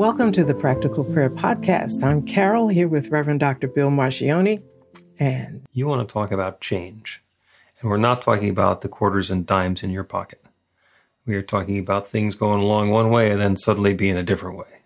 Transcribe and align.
Welcome 0.00 0.32
to 0.32 0.44
the 0.44 0.54
Practical 0.54 1.04
Prayer 1.04 1.28
Podcast. 1.28 2.02
I'm 2.02 2.22
Carol 2.22 2.68
here 2.68 2.88
with 2.88 3.10
Reverend 3.10 3.40
Dr. 3.40 3.68
Bill 3.68 3.90
Marchione. 3.90 4.62
And 5.18 5.66
You 5.74 5.86
want 5.86 6.08
to 6.08 6.10
talk 6.10 6.32
about 6.32 6.62
change. 6.62 7.22
And 7.78 7.90
we're 7.90 7.98
not 7.98 8.22
talking 8.22 8.48
about 8.48 8.80
the 8.80 8.88
quarters 8.88 9.30
and 9.30 9.44
dimes 9.44 9.82
in 9.82 9.90
your 9.90 10.04
pocket. 10.04 10.42
We 11.26 11.34
are 11.34 11.42
talking 11.42 11.78
about 11.78 12.08
things 12.08 12.34
going 12.34 12.62
along 12.62 12.88
one 12.88 13.10
way 13.10 13.30
and 13.30 13.38
then 13.38 13.58
suddenly 13.58 13.92
being 13.92 14.16
a 14.16 14.22
different 14.22 14.56
way. 14.56 14.80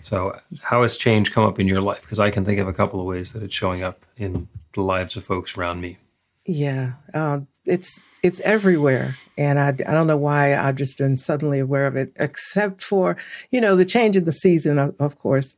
So, 0.00 0.40
how 0.62 0.80
has 0.80 0.96
change 0.96 1.30
come 1.30 1.44
up 1.44 1.60
in 1.60 1.68
your 1.68 1.82
life? 1.82 2.00
Because 2.00 2.18
I 2.18 2.30
can 2.30 2.46
think 2.46 2.60
of 2.60 2.66
a 2.66 2.72
couple 2.72 2.98
of 2.98 3.04
ways 3.04 3.32
that 3.32 3.42
it's 3.42 3.54
showing 3.54 3.82
up 3.82 4.06
in 4.16 4.48
the 4.72 4.80
lives 4.80 5.18
of 5.18 5.24
folks 5.24 5.58
around 5.58 5.82
me. 5.82 5.98
yeah, 6.46 6.94
uh, 7.12 7.40
it's 7.70 8.02
it's 8.22 8.40
everywhere, 8.40 9.16
and 9.38 9.58
I, 9.58 9.68
I 9.68 9.94
don't 9.94 10.06
know 10.06 10.16
why 10.16 10.54
I've 10.54 10.76
just 10.76 10.98
been 10.98 11.16
suddenly 11.16 11.58
aware 11.58 11.86
of 11.86 11.96
it, 11.96 12.12
except 12.16 12.82
for 12.82 13.16
you 13.50 13.60
know 13.60 13.76
the 13.76 13.84
change 13.84 14.16
in 14.16 14.24
the 14.24 14.32
season. 14.32 14.78
Of, 14.78 14.94
of 14.98 15.18
course, 15.18 15.56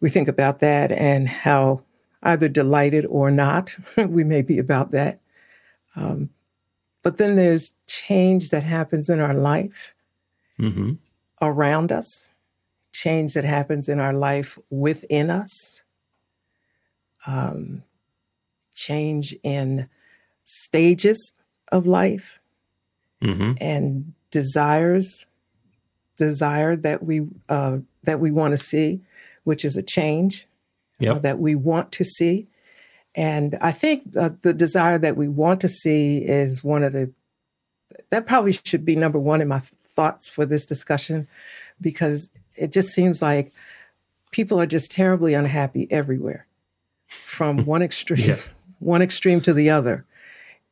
we 0.00 0.10
think 0.10 0.28
about 0.28 0.60
that 0.60 0.92
and 0.92 1.28
how 1.28 1.84
either 2.22 2.48
delighted 2.48 3.06
or 3.06 3.30
not 3.30 3.74
we 3.96 4.24
may 4.24 4.42
be 4.42 4.58
about 4.58 4.90
that. 4.90 5.20
Um, 5.96 6.30
but 7.02 7.16
then 7.16 7.36
there's 7.36 7.72
change 7.86 8.50
that 8.50 8.62
happens 8.62 9.08
in 9.08 9.20
our 9.20 9.34
life 9.34 9.94
hmm 10.56 10.92
around 11.40 11.90
us, 11.90 12.28
change 12.92 13.34
that 13.34 13.42
happens 13.42 13.88
in 13.88 13.98
our 13.98 14.12
life 14.12 14.56
within 14.70 15.28
us, 15.28 15.82
um, 17.26 17.82
change 18.72 19.34
in 19.42 19.88
stages 20.44 21.34
of 21.72 21.86
life 21.86 22.38
hmm 23.20 23.52
and 23.60 24.12
desires, 24.30 25.26
desire 26.18 26.76
that 26.76 27.02
we 27.02 27.26
uh, 27.48 27.78
that 28.04 28.20
we 28.20 28.30
want 28.30 28.52
to 28.52 28.58
see, 28.58 29.00
which 29.44 29.64
is 29.64 29.76
a 29.76 29.82
change 29.82 30.46
uh, 31.16 31.18
that 31.20 31.38
we 31.38 31.54
want 31.54 31.92
to 31.92 32.04
see. 32.04 32.46
And 33.14 33.56
I 33.60 33.72
think 33.72 34.16
uh, 34.16 34.30
the 34.42 34.54
desire 34.54 34.98
that 34.98 35.16
we 35.16 35.28
want 35.28 35.60
to 35.62 35.68
see 35.68 36.18
is 36.18 36.64
one 36.64 36.82
of 36.82 36.92
the 36.92 37.12
that 38.10 38.26
probably 38.26 38.52
should 38.52 38.84
be 38.84 38.96
number 38.96 39.18
one 39.18 39.40
in 39.40 39.48
my 39.48 39.60
thoughts 39.60 40.28
for 40.28 40.46
this 40.46 40.64
discussion 40.66 41.28
because 41.80 42.30
it 42.56 42.72
just 42.72 42.88
seems 42.88 43.20
like 43.20 43.52
people 44.30 44.60
are 44.60 44.66
just 44.66 44.90
terribly 44.90 45.34
unhappy 45.34 45.86
everywhere 45.90 46.46
from 47.24 47.64
one 47.66 47.82
extreme 47.82 48.18
Yeah. 48.28 48.36
one 48.78 49.02
extreme 49.02 49.40
to 49.42 49.52
the 49.52 49.70
other 49.70 50.04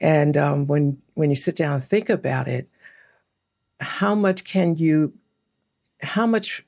and 0.01 0.37
um, 0.37 0.67
when 0.67 1.01
when 1.15 1.31
you 1.31 1.37
sit 1.37 1.57
down 1.57 1.75
and 1.75 1.85
think 1.85 2.09
about 2.09 2.49
it 2.49 2.69
how 3.81 4.15
much 4.15 4.45
can 4.45 4.77
you 4.77 5.13
how 6.03 6.27
much 6.27 6.65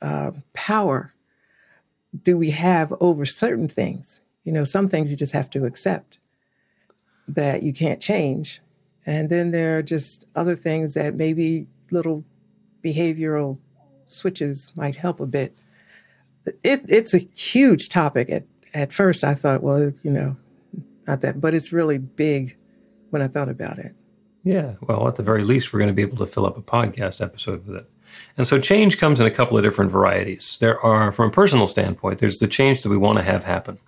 uh, 0.00 0.32
power 0.52 1.14
do 2.22 2.36
we 2.36 2.50
have 2.50 2.92
over 3.00 3.24
certain 3.24 3.68
things 3.68 4.20
you 4.44 4.52
know 4.52 4.64
some 4.64 4.88
things 4.88 5.10
you 5.10 5.16
just 5.16 5.32
have 5.32 5.50
to 5.50 5.64
accept 5.64 6.18
that 7.28 7.62
you 7.62 7.72
can't 7.72 8.00
change 8.00 8.60
and 9.06 9.30
then 9.30 9.50
there 9.50 9.78
are 9.78 9.82
just 9.82 10.26
other 10.34 10.56
things 10.56 10.94
that 10.94 11.14
maybe 11.14 11.66
little 11.90 12.24
behavioral 12.84 13.58
switches 14.06 14.72
might 14.76 14.96
help 14.96 15.20
a 15.20 15.26
bit. 15.26 15.56
It, 16.62 16.84
it's 16.88 17.14
a 17.14 17.18
huge 17.34 17.88
topic. 17.88 18.30
At, 18.30 18.44
at 18.74 18.92
first, 18.92 19.24
I 19.24 19.34
thought, 19.34 19.62
well, 19.62 19.92
you 20.02 20.10
know, 20.10 20.36
not 21.06 21.20
that, 21.22 21.40
but 21.40 21.54
it's 21.54 21.72
really 21.72 21.98
big 21.98 22.56
when 23.10 23.22
I 23.22 23.28
thought 23.28 23.48
about 23.48 23.78
it. 23.78 23.94
Yeah. 24.44 24.74
Well, 24.80 25.06
at 25.06 25.16
the 25.16 25.22
very 25.22 25.44
least, 25.44 25.72
we're 25.72 25.78
going 25.78 25.88
to 25.88 25.94
be 25.94 26.02
able 26.02 26.18
to 26.18 26.26
fill 26.26 26.46
up 26.46 26.56
a 26.56 26.62
podcast 26.62 27.20
episode 27.20 27.66
with 27.66 27.76
it. 27.76 27.90
And 28.36 28.46
so 28.46 28.60
change 28.60 28.98
comes 28.98 29.20
in 29.20 29.26
a 29.26 29.30
couple 29.30 29.56
of 29.56 29.64
different 29.64 29.90
varieties. 29.90 30.58
There 30.60 30.80
are, 30.80 31.12
from 31.12 31.28
a 31.28 31.32
personal 31.32 31.66
standpoint, 31.66 32.18
there's 32.18 32.40
the 32.40 32.48
change 32.48 32.82
that 32.82 32.90
we 32.90 32.96
want 32.96 33.18
to 33.18 33.24
have 33.24 33.44
happen. 33.44 33.78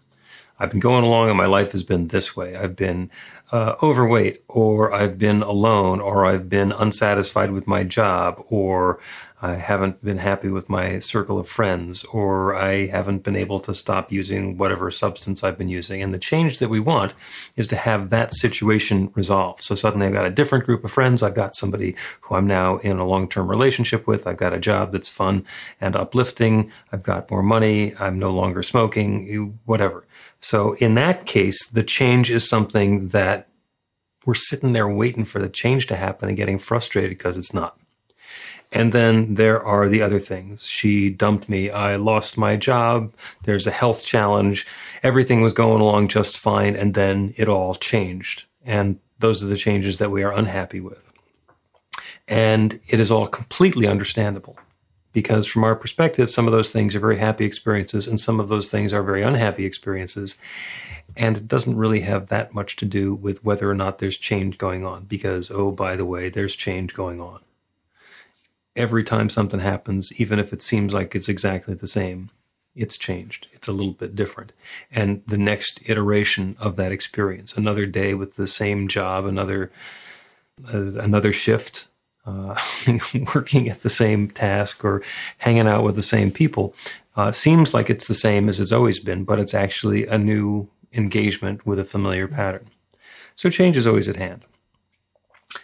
I've 0.59 0.71
been 0.71 0.81
going 0.81 1.05
along 1.05 1.29
and 1.29 1.37
my 1.37 1.47
life 1.47 1.73
has 1.73 1.83
been 1.83 2.09
this 2.09 2.37
way. 2.37 2.57
I've 2.57 2.77
been 2.77 3.11
uh, 3.53 3.75
overweight, 3.83 4.43
or 4.49 4.93
I've 4.93 5.19
been 5.19 5.43
alone, 5.43 6.01
or 6.01 6.25
I've 6.27 6.49
been 6.49 6.73
unsatisfied 6.73 7.51
with 7.51 7.67
my 7.67 7.85
job, 7.85 8.43
or 8.49 9.01
I 9.43 9.57
haven't 9.57 10.03
been 10.03 10.19
happy 10.19 10.49
with 10.49 10.69
my 10.69 11.01
circle 11.01 11.39
of 11.39 11.49
friends, 11.49 12.05
or 12.05 12.55
I 12.55 12.87
haven't 12.87 13.25
been 13.25 13.37
able 13.37 13.61
to 13.61 13.75
stop 13.75 14.13
using 14.13 14.57
whatever 14.57 14.91
substance 14.91 15.43
I've 15.43 15.59
been 15.59 15.69
using. 15.69 16.03
And 16.03 16.15
the 16.15 16.19
change 16.19 16.61
that 16.61 16.71
we 16.71 16.81
want 16.81 17.15
is 17.57 17.69
to 17.69 17.77
have 17.77 18.11
that 18.11 18.33
situation 18.33 19.11
resolved. 19.15 19.63
So 19.63 19.75
suddenly 19.75 20.07
I've 20.07 20.13
got 20.13 20.25
a 20.25 20.31
different 20.31 20.65
group 20.65 20.85
of 20.85 20.93
friends. 20.93 21.23
I've 21.23 21.35
got 21.35 21.55
somebody 21.57 21.97
who 22.23 22.37
I'm 22.37 22.47
now 22.47 22.79
in 22.79 22.99
a 22.99 23.07
long 23.07 23.29
term 23.29 23.51
relationship 23.51 24.07
with. 24.07 24.27
I've 24.27 24.37
got 24.37 24.55
a 24.55 24.61
job 24.61 24.93
that's 24.93 25.09
fun 25.09 25.45
and 25.81 25.97
uplifting. 25.97 26.71
I've 26.93 27.03
got 27.03 27.31
more 27.31 27.43
money. 27.43 27.95
I'm 27.97 28.19
no 28.19 28.31
longer 28.31 28.63
smoking, 28.63 29.59
whatever. 29.65 30.07
So 30.41 30.75
in 30.75 30.95
that 30.95 31.27
case, 31.27 31.67
the 31.67 31.83
change 31.83 32.31
is 32.31 32.49
something 32.49 33.09
that 33.09 33.49
we're 34.25 34.35
sitting 34.35 34.73
there 34.73 34.89
waiting 34.89 35.25
for 35.25 35.41
the 35.41 35.49
change 35.49 35.87
to 35.89 35.97
happen 35.97 36.29
and 36.29 36.37
getting 36.37 36.59
frustrated 36.59 37.11
because 37.11 37.37
it's 37.37 37.53
not. 37.53 37.79
And 38.75 38.93
then 38.93 39.37
there 39.37 39.65
are 39.65 39.89
the 39.89 40.03
other 40.03 40.19
things. 40.19 40.67
She 40.67 41.09
dumped 41.09 41.49
me. 41.49 41.71
I 41.71 41.95
lost 41.95 42.37
my 42.37 42.57
job. 42.57 43.15
There's 43.45 43.69
a 43.69 43.71
health 43.71 44.05
challenge. 44.05 44.67
Everything 45.05 45.43
was 45.43 45.53
going 45.53 45.81
along 45.81 46.09
just 46.09 46.37
fine. 46.37 46.75
And 46.75 46.93
then 46.93 47.35
it 47.37 47.49
all 47.49 47.77
changed. 47.77 48.47
And 48.65 48.99
those 49.21 49.45
are 49.45 49.47
the 49.47 49.57
changes 49.57 49.99
that 49.99 50.11
we 50.11 50.25
are 50.25 50.33
unhappy 50.33 50.81
with. 50.81 51.13
And 52.27 52.81
it 52.89 52.99
is 52.99 53.13
all 53.13 53.29
completely 53.29 53.87
understandable 53.87 54.59
because 55.13 55.47
from 55.47 55.63
our 55.63 55.77
perspective, 55.77 56.29
some 56.29 56.49
of 56.49 56.53
those 56.53 56.71
things 56.71 56.97
are 56.97 57.01
very 57.01 57.19
happy 57.19 57.45
experiences 57.45 58.09
and 58.09 58.21
some 58.21 58.41
of 58.41 58.49
those 58.49 58.73
things 58.73 58.93
are 58.93 59.05
very 59.05 59.23
unhappy 59.23 59.67
experiences. 59.67 60.37
And 61.17 61.37
it 61.37 61.47
doesn't 61.47 61.77
really 61.77 62.01
have 62.01 62.27
that 62.29 62.55
much 62.55 62.75
to 62.77 62.85
do 62.85 63.15
with 63.15 63.45
whether 63.45 63.71
or 63.71 63.75
not 63.75 63.99
there's 63.99 64.17
change 64.19 64.59
going 64.59 64.85
on 64.85 65.05
because, 65.05 65.53
oh, 65.53 65.71
by 65.71 65.95
the 65.95 66.05
way, 66.05 66.29
there's 66.29 66.57
change 66.57 66.93
going 66.93 67.21
on. 67.21 67.39
Every 68.77 69.05
time 69.05 69.31
something 69.31 69.61
happens, 69.61 70.13
even 70.21 70.39
if 70.39 70.53
it 70.53 70.63
seems 70.63 70.93
like 70.93 71.15
it's 71.15 71.29
exactly 71.29 71.75
the 71.75 71.87
same, 71.87 72.31
it's 72.75 72.97
changed. 72.97 73.47
It's 73.53 73.69
a 73.69 73.73
little 73.73 73.93
bit 73.93 74.17
different. 74.17 74.53
And 74.91 75.23
the 75.27 75.39
next 75.39 75.81
iteration 75.87 76.57
of 76.59 76.77
that 76.77 76.93
experience, 76.93 77.57
another 77.57 77.87
day 77.87 78.15
with 78.15 78.37
the 78.37 78.47
same 78.47 78.89
job, 78.89 79.27
another 79.27 79.71
uh, 80.73 80.99
another 81.01 81.33
shift, 81.33 81.89
uh, 82.27 82.57
working 83.35 83.69
at 83.69 83.83
the 83.83 83.91
same 83.91 84.29
task 84.29 84.85
or 84.85 85.03
hanging 85.39 85.67
out 85.67 85.85
with 85.85 85.97
the 85.97 86.03
same 86.03 86.31
people, 86.31 86.75
uh, 87.17 87.33
seems 87.33 87.75
like 87.75 87.91
it's 87.91 88.07
the 88.07 88.15
same 88.15 88.49
as 88.49 88.61
it's 88.61 88.73
always 88.73 88.99
been, 88.99 89.25
but 89.25 89.39
it's 89.39 89.55
actually 89.55 90.07
a 90.07 90.19
new 90.19 90.69
engagement 90.93 91.67
with 91.67 91.79
a 91.79 91.85
familiar 91.85 92.29
pattern. 92.29 92.71
So 93.35 93.51
change 93.51 93.77
is 93.77 93.87
always 93.87 94.09
at 94.09 94.17
hand. 94.17 94.45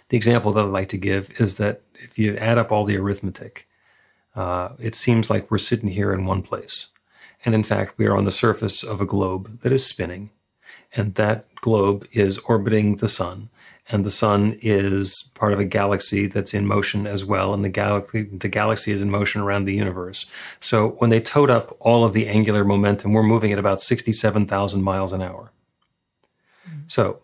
The 0.09 0.17
example 0.17 0.53
that 0.53 0.65
I 0.65 0.69
like 0.69 0.89
to 0.91 0.99
give 0.99 1.31
is 1.41 1.57
that 1.57 1.83
if 1.95 2.19
you 2.19 2.37
add 2.37 2.59
up 2.59 2.71
all 2.71 2.85
the 2.85 2.97
arithmetic, 2.97 3.67
uh, 4.35 4.71
it 4.79 4.95
seems 4.95 5.31
like 5.31 5.51
we're 5.51 5.59
sitting 5.59 5.91
here 5.91 6.13
in 6.13 6.25
one 6.25 6.43
place. 6.43 6.89
And 7.45 7.55
in 7.55 7.65
fact, 7.65 7.99
we 7.99 8.07
are 8.07 8.17
on 8.17 8.25
the 8.25 8.31
surface 8.31 8.83
of 8.83 9.01
a 9.01 9.07
globe 9.07 9.61
that 9.63 9.73
is 9.73 9.85
spinning, 9.87 10.31
and 10.95 11.15
that 11.15 11.47
globe 11.57 12.07
is 12.13 12.39
orbiting 12.39 12.97
the 12.97 13.09
sun. 13.09 13.49
and 13.93 14.05
the 14.05 14.11
sun 14.11 14.57
is 14.61 15.31
part 15.35 15.53
of 15.53 15.59
a 15.59 15.65
galaxy 15.65 16.27
that's 16.27 16.55
in 16.55 16.65
motion 16.67 17.07
as 17.07 17.25
well 17.25 17.53
and 17.53 17.65
the 17.65 17.69
galaxy 17.69 18.23
the 18.23 18.49
galaxy 18.49 18.93
is 18.93 19.03
in 19.03 19.11
motion 19.11 19.41
around 19.41 19.65
the 19.65 19.75
universe 19.75 20.27
so 20.61 20.91
when 20.99 21.11
they 21.11 21.21
tote 21.21 21.51
up 21.51 21.77
all 21.81 22.05
of 22.05 22.13
the 22.13 22.29
angular 22.29 22.65
momentum 22.65 23.13
we're 23.13 23.23
moving 23.23 23.53
at 23.53 23.59
about 23.59 23.81
67,000 23.81 24.83
miles 24.83 25.13
an 25.13 25.23
hour 25.23 25.51
so 26.87 27.21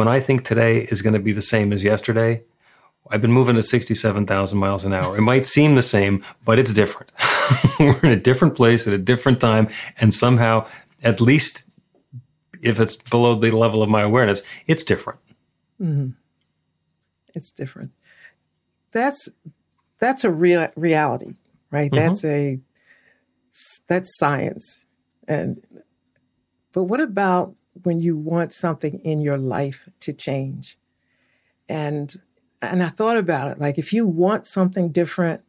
when 0.00 0.08
i 0.08 0.18
think 0.18 0.44
today 0.44 0.82
is 0.90 1.02
going 1.02 1.14
to 1.14 1.20
be 1.20 1.32
the 1.32 1.48
same 1.54 1.72
as 1.72 1.84
yesterday 1.84 2.42
I've 3.12 3.20
been 3.20 3.32
moving 3.32 3.56
at 3.56 3.64
67,000 3.64 4.56
miles 4.56 4.84
an 4.84 4.92
hour. 4.92 5.16
It 5.16 5.22
might 5.22 5.44
seem 5.44 5.74
the 5.74 5.82
same, 5.82 6.24
but 6.44 6.60
it's 6.60 6.72
different. 6.72 7.10
We're 7.80 7.98
in 8.02 8.12
a 8.12 8.16
different 8.16 8.54
place 8.54 8.86
at 8.86 8.94
a 8.94 8.98
different 8.98 9.40
time. 9.40 9.68
And 9.98 10.14
somehow, 10.14 10.68
at 11.02 11.20
least 11.20 11.64
if 12.60 12.78
it's 12.78 12.96
below 12.96 13.34
the 13.34 13.50
level 13.50 13.82
of 13.82 13.88
my 13.88 14.02
awareness, 14.02 14.42
it's 14.66 14.84
different. 14.84 15.18
Mm-hmm. 15.80 16.10
It's 17.34 17.50
different. 17.50 17.92
That's 18.92 19.28
that's 19.98 20.24
a 20.24 20.30
real 20.30 20.68
reality, 20.76 21.34
right? 21.70 21.90
Mm-hmm. 21.90 22.06
That's 22.06 22.24
a 22.24 22.60
that's 23.88 24.18
science. 24.18 24.84
And 25.26 25.64
but 26.72 26.84
what 26.84 27.00
about 27.00 27.54
when 27.82 28.00
you 28.00 28.16
want 28.16 28.52
something 28.52 28.98
in 29.00 29.20
your 29.20 29.38
life 29.38 29.88
to 30.00 30.12
change? 30.12 30.78
And 31.68 32.20
and 32.62 32.82
I 32.82 32.88
thought 32.88 33.16
about 33.16 33.52
it 33.52 33.58
like 33.58 33.78
if 33.78 33.92
you 33.92 34.06
want 34.06 34.46
something 34.46 34.90
different, 34.90 35.42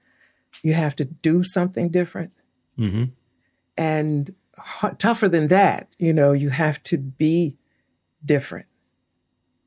you 0.64 0.74
have 0.74 0.96
to 0.98 1.06
do 1.06 1.44
something 1.44 1.90
different. 1.90 2.32
Mm-hmm. 2.78 3.06
And 3.78 4.36
h- 4.84 4.94
tougher 4.98 5.28
than 5.28 5.48
that, 5.48 5.96
you 5.98 6.14
know, 6.14 6.32
you 6.32 6.50
have 6.50 6.82
to 6.84 6.98
be 6.98 7.58
different. 8.26 8.68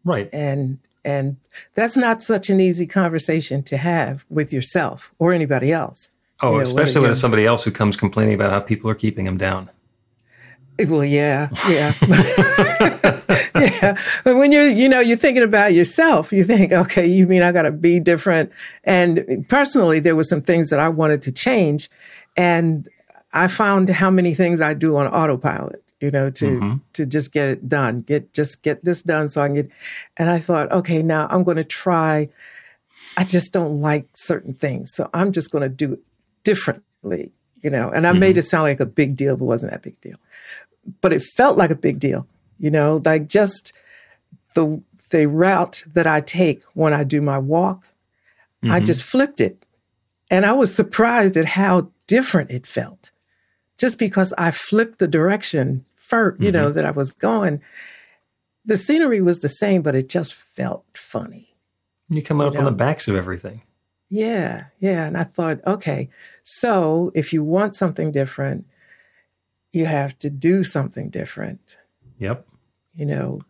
Right. 0.05 0.29
And 0.33 0.79
and 1.05 1.37
that's 1.75 1.97
not 1.97 2.23
such 2.23 2.49
an 2.49 2.61
easy 2.61 2.87
conversation 2.87 3.63
to 3.65 3.77
have 3.77 4.25
with 4.31 4.53
yourself 4.53 5.13
or 5.19 5.33
anybody 5.33 5.71
else. 5.71 6.11
Oh, 6.41 6.53
you 6.53 6.57
know, 6.57 6.63
especially 6.63 7.03
when 7.03 7.11
it's 7.11 7.21
somebody 7.21 7.47
else 7.47 7.65
who 7.65 7.71
comes 7.71 7.97
complaining 7.97 8.35
about 8.35 8.51
how 8.51 8.61
people 8.61 8.91
are 8.91 8.95
keeping 8.95 9.25
them 9.27 9.37
down. 9.37 9.71
Well, 10.79 11.05
yeah, 11.05 11.51
yeah, 11.69 11.95
yeah. 13.55 13.97
But 14.25 14.37
when 14.37 14.51
you're, 14.51 14.69
you 14.69 14.89
know, 14.89 15.01
you're 15.01 15.17
thinking 15.17 15.43
about 15.45 15.73
yourself, 15.73 16.33
you 16.33 16.45
think, 16.45 16.73
okay, 16.73 17.07
you 17.07 17.27
mean 17.27 17.43
I 17.43 17.53
got 17.53 17.63
to 17.63 17.71
be 17.71 18.01
different? 18.01 18.51
And 18.83 19.47
personally, 19.49 20.01
there 20.01 20.17
were 20.17 20.25
some 20.25 20.43
things 20.43 20.71
that 20.71 20.81
I 20.81 20.89
wanted 20.89 21.23
to 21.23 21.33
change, 21.33 21.89
and 22.37 22.89
I 23.33 23.49
found 23.49 23.89
how 23.91 24.11
many 24.11 24.35
things 24.35 24.61
I 24.61 24.75
do 24.75 24.97
on 24.97 25.07
autopilot 25.07 25.85
you 26.05 26.11
know, 26.11 26.29
to 26.29 26.45
mm-hmm. 26.45 26.77
to 26.93 27.07
just 27.07 27.33
get 27.33 27.49
it 27.49 27.67
done, 27.67 28.03
get 28.03 28.35
just 28.35 28.63
get 28.63 28.85
this 28.85 29.03
done 29.03 29.31
so 29.31 29.41
I 29.41 29.47
can 29.47 29.55
get. 29.55 29.71
And 30.19 30.29
I 30.29 30.39
thought, 30.39 30.71
okay, 30.71 31.03
now 31.03 31.27
I'm 31.31 31.45
going 31.45 31.57
to 31.57 31.65
try. 31.65 32.29
I 33.17 33.25
just 33.25 33.53
don't 33.53 33.81
like 33.81 34.09
certain 34.13 34.53
things, 34.53 34.93
so 34.93 35.09
I'm 35.15 35.33
just 35.33 35.51
going 35.51 35.63
to 35.63 35.69
do 35.71 35.95
it 35.95 36.01
differently, 36.43 37.33
you 37.63 37.71
know. 37.71 37.89
And 37.89 38.07
I 38.07 38.11
mm-hmm. 38.11 38.21
made 38.21 38.37
it 38.37 38.43
sound 38.43 38.65
like 38.65 38.81
a 38.81 38.87
big 38.87 39.17
deal, 39.17 39.37
but 39.39 39.45
it 39.45 39.49
wasn't 39.49 39.73
that 39.73 39.83
big 39.83 39.99
deal. 40.03 40.17
But 41.01 41.13
it 41.13 41.23
felt 41.23 41.57
like 41.57 41.71
a 41.71 41.77
big 41.77 41.99
deal, 41.99 42.27
you 42.59 42.71
know, 42.71 43.03
like 43.05 43.29
just 43.29 43.73
the 44.55 44.83
the 45.11 45.27
route 45.27 45.85
that 45.95 46.07
I 46.07 46.21
take 46.21 46.63
when 46.75 46.93
I 46.93 47.05
do 47.05 47.21
my 47.21 47.39
walk. 47.39 47.89
Mm-hmm. 48.63 48.73
I 48.73 48.81
just 48.81 49.03
flipped 49.03 49.41
it, 49.41 49.65
and 50.31 50.47
I 50.47 50.53
was 50.53 50.75
surprised 50.75 51.37
at 51.37 51.45
how 51.45 51.91
different 52.07 52.51
it 52.51 52.67
felt 52.67 53.11
just 53.79 53.99
because 53.99 54.33
I 54.39 54.51
flipped 54.51 54.99
the 54.99 55.09
direction 55.09 55.85
first, 55.97 56.41
you 56.41 56.49
mm-hmm. 56.49 56.57
know, 56.57 56.71
that 56.71 56.85
I 56.85 56.91
was 56.91 57.13
going. 57.13 57.61
The 58.65 58.77
scenery 58.77 59.21
was 59.21 59.41
the 59.41 59.49
same, 59.49 59.83
but 59.83 59.95
it 59.95 60.09
just 60.09 60.35
felt 60.35 60.85
funny. 60.95 61.55
You 62.09 62.23
come 62.23 62.41
up 62.41 62.53
you 62.53 62.61
know? 62.61 62.67
on 62.67 62.73
the 62.73 62.77
backs 62.77 63.09
of 63.09 63.17
everything. 63.17 63.63
Yeah, 64.09 64.67
yeah. 64.79 65.07
And 65.07 65.17
I 65.17 65.25
thought, 65.25 65.61
okay, 65.67 66.09
so 66.43 67.11
if 67.15 67.33
you 67.33 67.43
want 67.43 67.77
something 67.77 68.13
different, 68.13 68.67
you 69.75 69.87
have 69.87 70.19
to 70.21 70.31
do 70.31 70.65
something 70.65 71.11
different. 71.11 71.79
Yep. 72.19 72.47
You 72.95 73.07
know, 73.07 73.43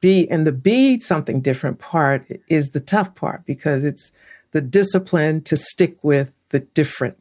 be 0.00 0.28
and 0.28 0.46
the 0.46 0.52
be 0.52 1.00
something 1.00 1.40
different 1.40 1.78
part 1.78 2.26
is 2.48 2.70
the 2.70 2.80
tough 2.80 3.14
part 3.14 3.46
because 3.46 3.84
it's 3.84 4.12
the 4.52 4.60
discipline 4.60 5.42
to 5.42 5.56
stick 5.56 6.02
with 6.02 6.32
the 6.50 6.60
different 6.60 7.18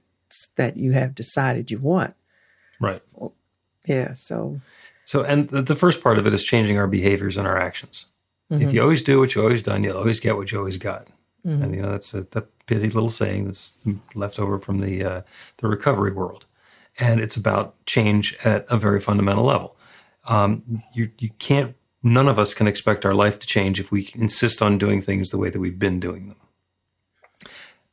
that 0.55 0.75
you 0.75 0.91
have 0.93 1.15
decided 1.15 1.71
you 1.71 1.79
want. 1.79 2.15
Right. 2.79 3.01
Yeah. 3.85 4.13
So. 4.13 4.59
So, 5.05 5.23
and 5.23 5.47
the 5.49 5.75
first 5.75 6.01
part 6.01 6.17
of 6.17 6.25
it 6.25 6.33
is 6.33 6.43
changing 6.43 6.79
our 6.79 6.87
behaviors 6.87 7.37
and 7.37 7.45
our 7.45 7.59
actions. 7.59 8.07
Mm-hmm. 8.51 8.63
If 8.63 8.73
you 8.73 8.81
always 8.81 9.03
do 9.03 9.19
what 9.19 9.35
you 9.35 9.43
always 9.43 9.61
done, 9.61 9.83
you'll 9.83 9.97
always 9.97 10.19
get 10.19 10.35
what 10.35 10.51
you 10.51 10.57
always 10.57 10.77
got. 10.77 11.07
Mm-hmm. 11.45 11.63
And 11.63 11.75
you 11.75 11.81
know 11.83 11.91
that's 11.91 12.13
a 12.15 12.21
that 12.31 12.47
pithy 12.65 12.89
little 12.89 13.09
saying 13.09 13.45
that's 13.45 13.75
left 14.15 14.39
over 14.39 14.57
from 14.57 14.79
the 14.79 15.03
uh, 15.03 15.21
the 15.57 15.67
recovery 15.67 16.11
world, 16.11 16.45
and 16.99 17.19
it's 17.19 17.35
about 17.35 17.83
change 17.85 18.35
at 18.43 18.65
a 18.69 18.77
very 18.77 18.99
fundamental 18.99 19.45
level. 19.45 19.75
Um, 20.25 20.63
you 20.93 21.11
you 21.19 21.29
can't. 21.39 21.75
None 22.03 22.27
of 22.27 22.37
us 22.37 22.53
can 22.53 22.67
expect 22.67 23.05
our 23.05 23.15
life 23.15 23.39
to 23.39 23.47
change 23.47 23.79
if 23.79 23.91
we 23.91 24.09
insist 24.15 24.61
on 24.61 24.77
doing 24.77 25.01
things 25.01 25.31
the 25.31 25.39
way 25.39 25.49
that 25.49 25.59
we've 25.59 25.79
been 25.79 25.99
doing 25.99 26.27
them. 26.27 26.37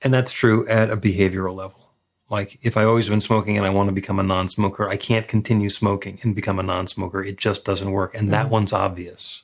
And 0.02 0.12
that's 0.12 0.32
true 0.32 0.66
at 0.68 0.90
a 0.90 0.96
behavioral 0.96 1.54
level. 1.54 1.90
Like 2.28 2.58
if 2.62 2.76
I've 2.76 2.88
always 2.88 3.08
been 3.08 3.20
smoking 3.20 3.56
and 3.56 3.66
I 3.66 3.70
want 3.70 3.88
to 3.88 3.92
become 3.92 4.18
a 4.18 4.22
non-smoker, 4.22 4.88
I 4.88 4.96
can't 4.96 5.28
continue 5.28 5.70
smoking 5.70 6.18
and 6.22 6.34
become 6.34 6.58
a 6.58 6.62
non-smoker. 6.62 7.22
It 7.22 7.38
just 7.38 7.64
doesn't 7.64 7.90
work. 7.90 8.14
And 8.14 8.32
that 8.32 8.44
mm-hmm. 8.44 8.52
one's 8.52 8.72
obvious. 8.72 9.42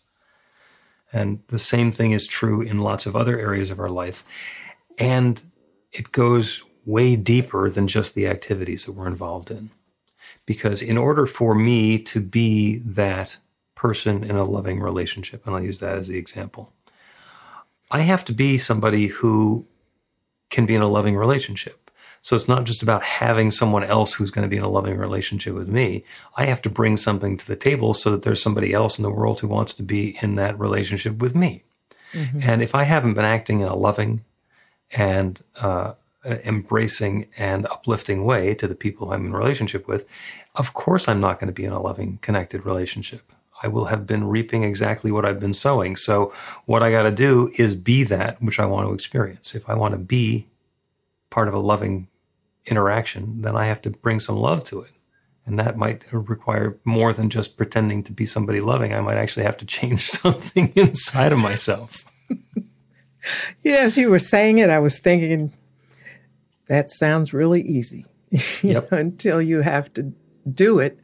And 1.13 1.41
the 1.49 1.59
same 1.59 1.93
thing 1.93 2.13
is 2.13 2.27
true 2.27 2.61
in 2.61 2.79
lots 2.79 3.07
of 3.07 3.17
other 3.17 3.39
areas 3.39 3.71
of 3.71 3.81
our 3.81 3.91
life. 3.91 4.25
And 4.99 5.41
it 5.93 6.13
goes 6.13 6.63
way 6.89 7.15
deeper 7.17 7.69
than 7.69 7.87
just 7.87 8.15
the 8.15 8.27
activities 8.27 8.87
that 8.87 8.93
we're 8.93 9.07
involved 9.07 9.51
in. 9.51 9.69
Because 10.47 10.81
in 10.81 10.97
order 10.97 11.27
for 11.27 11.55
me 11.55 11.99
to 11.99 12.21
be 12.21 12.79
that 12.79 13.37
person 13.75 14.25
in 14.25 14.37
a 14.37 14.45
loving 14.45 14.81
relationship, 14.81 15.47
and 15.47 15.55
I'll 15.55 15.63
use 15.63 15.81
that 15.81 15.99
as 15.99 16.09
the 16.09 16.17
example, 16.17 16.73
I 17.91 18.01
have 18.01 18.25
to 18.25 18.33
be 18.33 18.57
somebody 18.57 19.09
who 19.09 19.67
can 20.49 20.65
be 20.65 20.75
in 20.75 20.83
a 20.83 20.89
loving 20.89 21.15
relationship. 21.15 21.91
So 22.23 22.35
it's 22.35 22.49
not 22.49 22.65
just 22.65 22.83
about 22.83 23.03
having 23.03 23.51
someone 23.51 23.85
else 23.85 24.15
who's 24.15 24.31
going 24.31 24.43
to 24.43 24.49
be 24.49 24.57
in 24.57 24.63
a 24.63 24.69
loving 24.69 24.97
relationship 24.97 25.55
with 25.55 25.69
me. 25.69 26.05
I 26.37 26.47
have 26.47 26.63
to 26.63 26.71
bring 26.71 26.97
something 26.97 27.37
to 27.37 27.47
the 27.47 27.55
table 27.55 27.93
so 27.93 28.11
that 28.11 28.23
there's 28.23 28.43
somebody 28.43 28.73
else 28.73 28.99
in 28.99 29.03
the 29.03 29.11
world 29.11 29.41
who 29.41 29.49
wants 29.49 29.75
to 29.75 29.83
be 29.83 30.19
in 30.23 30.35
that 30.37 30.59
relationship 30.59 31.19
with 31.19 31.35
me. 31.35 31.65
Mm-hmm. 32.13 32.41
And 32.43 32.63
if 32.63 32.75
I 32.75 32.85
haven't 32.85 33.15
been 33.15 33.25
acting 33.25 33.61
in 33.61 33.69
a 33.69 33.77
loving 33.77 34.25
and 34.91 35.41
uh, 35.61 35.93
Uh, 36.29 36.37
embracing 36.45 37.27
and 37.39 37.65
uplifting 37.67 38.23
way 38.23 38.53
to 38.53 38.69
the 38.69 38.75
people 38.75 39.13
I'm 39.13 39.25
in 39.25 39.33
relationship 39.33 39.89
with, 39.89 40.05
of 40.57 40.75
course 40.75 41.09
I'm 41.09 41.21
not 41.21 41.39
going 41.39 41.47
to 41.47 41.55
be 41.55 41.65
in 41.65 41.73
a 41.73 41.81
loving, 41.81 42.19
connected 42.21 42.67
relationship. 42.67 43.33
I 43.63 43.69
will 43.69 43.87
have 43.87 44.07
been 44.07 44.29
reaping 44.29 44.63
exactly 44.63 45.11
what 45.11 45.25
I've 45.25 45.41
been 45.41 45.55
sowing. 45.55 45.97
So 45.97 46.35
what 46.67 46.83
I 46.83 46.91
got 46.91 47.05
to 47.05 47.11
do 47.11 47.51
is 47.57 47.73
be 47.73 48.05
that 48.05 48.43
which 48.43 48.61
I 48.61 48.67
want 48.67 48.87
to 48.87 48.93
experience. 48.93 49.55
If 49.55 49.71
I 49.71 49.75
want 49.75 49.93
to 49.93 49.99
be 49.99 50.49
part 51.31 51.49
of 51.49 51.55
a 51.55 51.59
loving 51.59 52.09
interaction, 52.67 53.41
then 53.41 53.57
I 53.57 53.67
have 53.67 53.81
to 53.83 53.91
bring 53.91 54.21
some 54.21 54.37
love 54.37 54.65
to 54.65 54.83
it. 54.83 54.93
And 55.47 55.59
that 55.59 55.79
might 55.79 56.03
require 56.13 56.77
more 56.85 57.15
than 57.15 57.31
just 57.31 57.57
pretending 57.57 58.03
to 58.03 58.13
be 58.13 58.27
somebody 58.27 58.61
loving. 58.61 58.93
I 58.93 59.01
might 59.01 59.17
actually 59.17 59.45
have 59.45 59.57
to 59.59 59.65
change 59.65 60.11
something 60.11 60.75
inside 60.75 61.33
of 61.33 61.39
myself. 61.39 62.05
yeah, 63.63 63.77
as 63.77 63.97
you 63.97 64.11
were 64.11 64.19
saying 64.19 64.59
it, 64.59 64.69
I 64.69 64.79
was 64.79 64.99
thinking 64.99 65.55
that 66.69 66.91
sounds 66.91 67.33
really 67.33 67.63
easy 67.63 68.07
yep. 68.63 68.91
know, 68.91 68.99
until 68.99 69.43
you 69.43 69.63
have 69.63 69.93
to 69.95 70.13
do 70.51 70.79
it. 70.79 70.99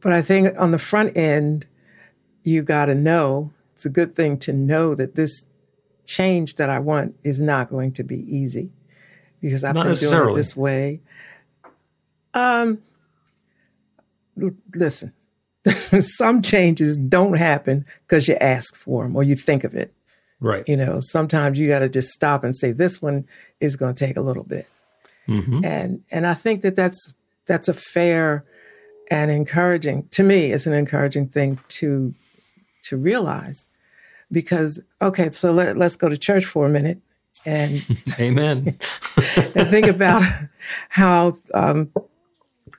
But 0.00 0.12
I 0.12 0.22
think 0.22 0.54
on 0.58 0.70
the 0.70 0.78
front 0.78 1.16
end, 1.16 1.66
you 2.42 2.62
got 2.62 2.86
to 2.86 2.94
know 2.94 3.52
it's 3.74 3.86
a 3.86 3.90
good 3.90 4.14
thing 4.14 4.38
to 4.38 4.52
know 4.52 4.94
that 4.94 5.14
this 5.14 5.44
change 6.06 6.56
that 6.56 6.68
I 6.68 6.78
want 6.78 7.16
is 7.22 7.40
not 7.40 7.70
going 7.70 7.92
to 7.92 8.04
be 8.04 8.20
easy 8.34 8.70
because 9.40 9.64
I've 9.64 9.74
Not 9.74 9.86
been 9.86 9.94
doing 9.94 10.30
it 10.30 10.34
this 10.36 10.56
way. 10.56 11.00
Um, 12.34 12.82
listen, 14.74 15.12
some 16.00 16.42
changes 16.42 16.98
don't 16.98 17.34
happen 17.34 17.84
because 18.06 18.28
you 18.28 18.36
ask 18.36 18.76
for 18.76 19.04
them 19.04 19.16
or 19.16 19.22
you 19.22 19.36
think 19.36 19.64
of 19.64 19.74
it. 19.74 19.92
Right. 20.42 20.64
You 20.66 20.76
know, 20.76 20.98
sometimes 21.00 21.58
you 21.58 21.68
got 21.68 21.78
to 21.78 21.88
just 21.88 22.08
stop 22.08 22.44
and 22.44 22.54
say, 22.54 22.72
"This 22.72 23.00
one 23.00 23.26
is 23.60 23.76
going 23.76 23.94
to 23.94 24.06
take 24.06 24.16
a 24.16 24.20
little 24.20 24.42
bit," 24.42 24.66
mm-hmm. 25.28 25.60
and 25.64 26.02
and 26.10 26.26
I 26.26 26.34
think 26.34 26.62
that 26.62 26.76
that's 26.76 27.14
that's 27.46 27.68
a 27.68 27.74
fair 27.74 28.44
and 29.10 29.30
encouraging 29.30 30.08
to 30.10 30.22
me. 30.22 30.52
It's 30.52 30.66
an 30.66 30.72
encouraging 30.72 31.28
thing 31.28 31.60
to 31.68 32.12
to 32.84 32.96
realize 32.96 33.66
because 34.32 34.82
okay, 35.00 35.30
so 35.30 35.52
let, 35.52 35.76
let's 35.76 35.96
go 35.96 36.08
to 36.08 36.18
church 36.18 36.44
for 36.44 36.66
a 36.66 36.70
minute 36.70 37.00
and 37.46 37.84
amen 38.20 38.78
and 39.54 39.70
think 39.70 39.86
about 39.86 40.22
how 40.88 41.36
um, 41.54 41.90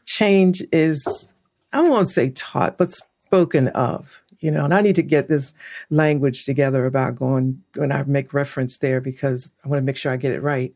change 0.05 0.63
is 0.71 1.33
i 1.71 1.81
won't 1.81 2.09
say 2.09 2.29
taught 2.29 2.77
but 2.77 2.91
spoken 2.91 3.67
of 3.69 4.22
you 4.43 4.51
know, 4.51 4.65
and 4.65 4.73
I 4.73 4.81
need 4.81 4.95
to 4.95 5.01
get 5.01 5.29
this 5.29 5.53
language 5.89 6.45
together 6.45 6.85
about 6.85 7.15
going 7.15 7.63
when 7.75 7.93
I 7.93 8.03
make 8.03 8.33
reference 8.33 8.77
there 8.77 8.99
because 8.99 9.51
I 9.63 9.69
want 9.69 9.79
to 9.79 9.85
make 9.85 9.95
sure 9.95 10.11
I 10.11 10.17
get 10.17 10.33
it 10.33 10.41
right. 10.41 10.75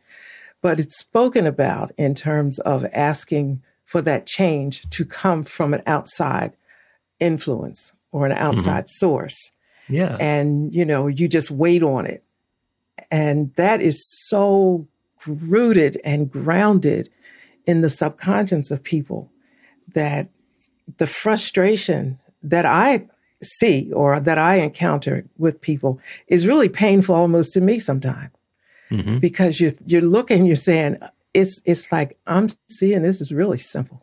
But 0.61 0.79
it's 0.79 0.97
spoken 0.97 1.45
about 1.45 1.91
in 1.97 2.15
terms 2.15 2.59
of 2.59 2.85
asking 2.93 3.61
for 3.83 4.01
that 4.03 4.25
change 4.25 4.89
to 4.91 5.03
come 5.03 5.43
from 5.43 5.73
an 5.73 5.83
outside 5.85 6.53
influence 7.19 7.91
or 8.11 8.25
an 8.25 8.31
outside 8.31 8.85
mm-hmm. 8.85 9.05
source. 9.05 9.51
Yeah. 9.89 10.15
And, 10.17 10.73
you 10.73 10.85
know, 10.85 11.07
you 11.07 11.27
just 11.27 11.51
wait 11.51 11.83
on 11.83 12.05
it. 12.05 12.23
And 13.11 13.53
that 13.55 13.81
is 13.81 14.05
so 14.29 14.87
rooted 15.25 15.99
and 16.05 16.31
grounded 16.31 17.09
in 17.65 17.81
the 17.81 17.89
subconscious 17.89 18.71
of 18.71 18.81
people 18.81 19.29
that 19.93 20.29
the 20.97 21.07
frustration 21.07 22.17
that 22.41 22.65
I 22.65 23.07
see 23.41 23.91
or 23.93 24.19
that 24.19 24.37
I 24.37 24.55
encounter 24.55 25.25
with 25.37 25.61
people 25.61 25.99
is 26.27 26.47
really 26.47 26.69
painful 26.69 27.15
almost 27.15 27.53
to 27.53 27.61
me 27.61 27.79
sometimes. 27.79 28.31
Mm-hmm. 28.89 29.17
Because 29.17 29.59
you 29.59 29.75
you're 29.85 30.01
looking, 30.01 30.45
you're 30.45 30.55
saying, 30.55 30.97
it's 31.33 31.61
it's 31.65 31.91
like 31.91 32.17
I'm 32.25 32.49
seeing 32.69 33.01
this 33.01 33.21
is 33.21 33.31
really 33.31 33.57
simple. 33.57 34.01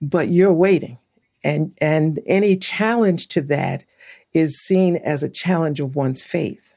But 0.00 0.28
you're 0.28 0.52
waiting. 0.52 0.98
And 1.44 1.72
and 1.80 2.20
any 2.26 2.56
challenge 2.56 3.28
to 3.28 3.40
that 3.42 3.84
is 4.32 4.58
seen 4.64 4.96
as 4.96 5.22
a 5.22 5.28
challenge 5.28 5.78
of 5.80 5.94
one's 5.94 6.22
faith. 6.22 6.74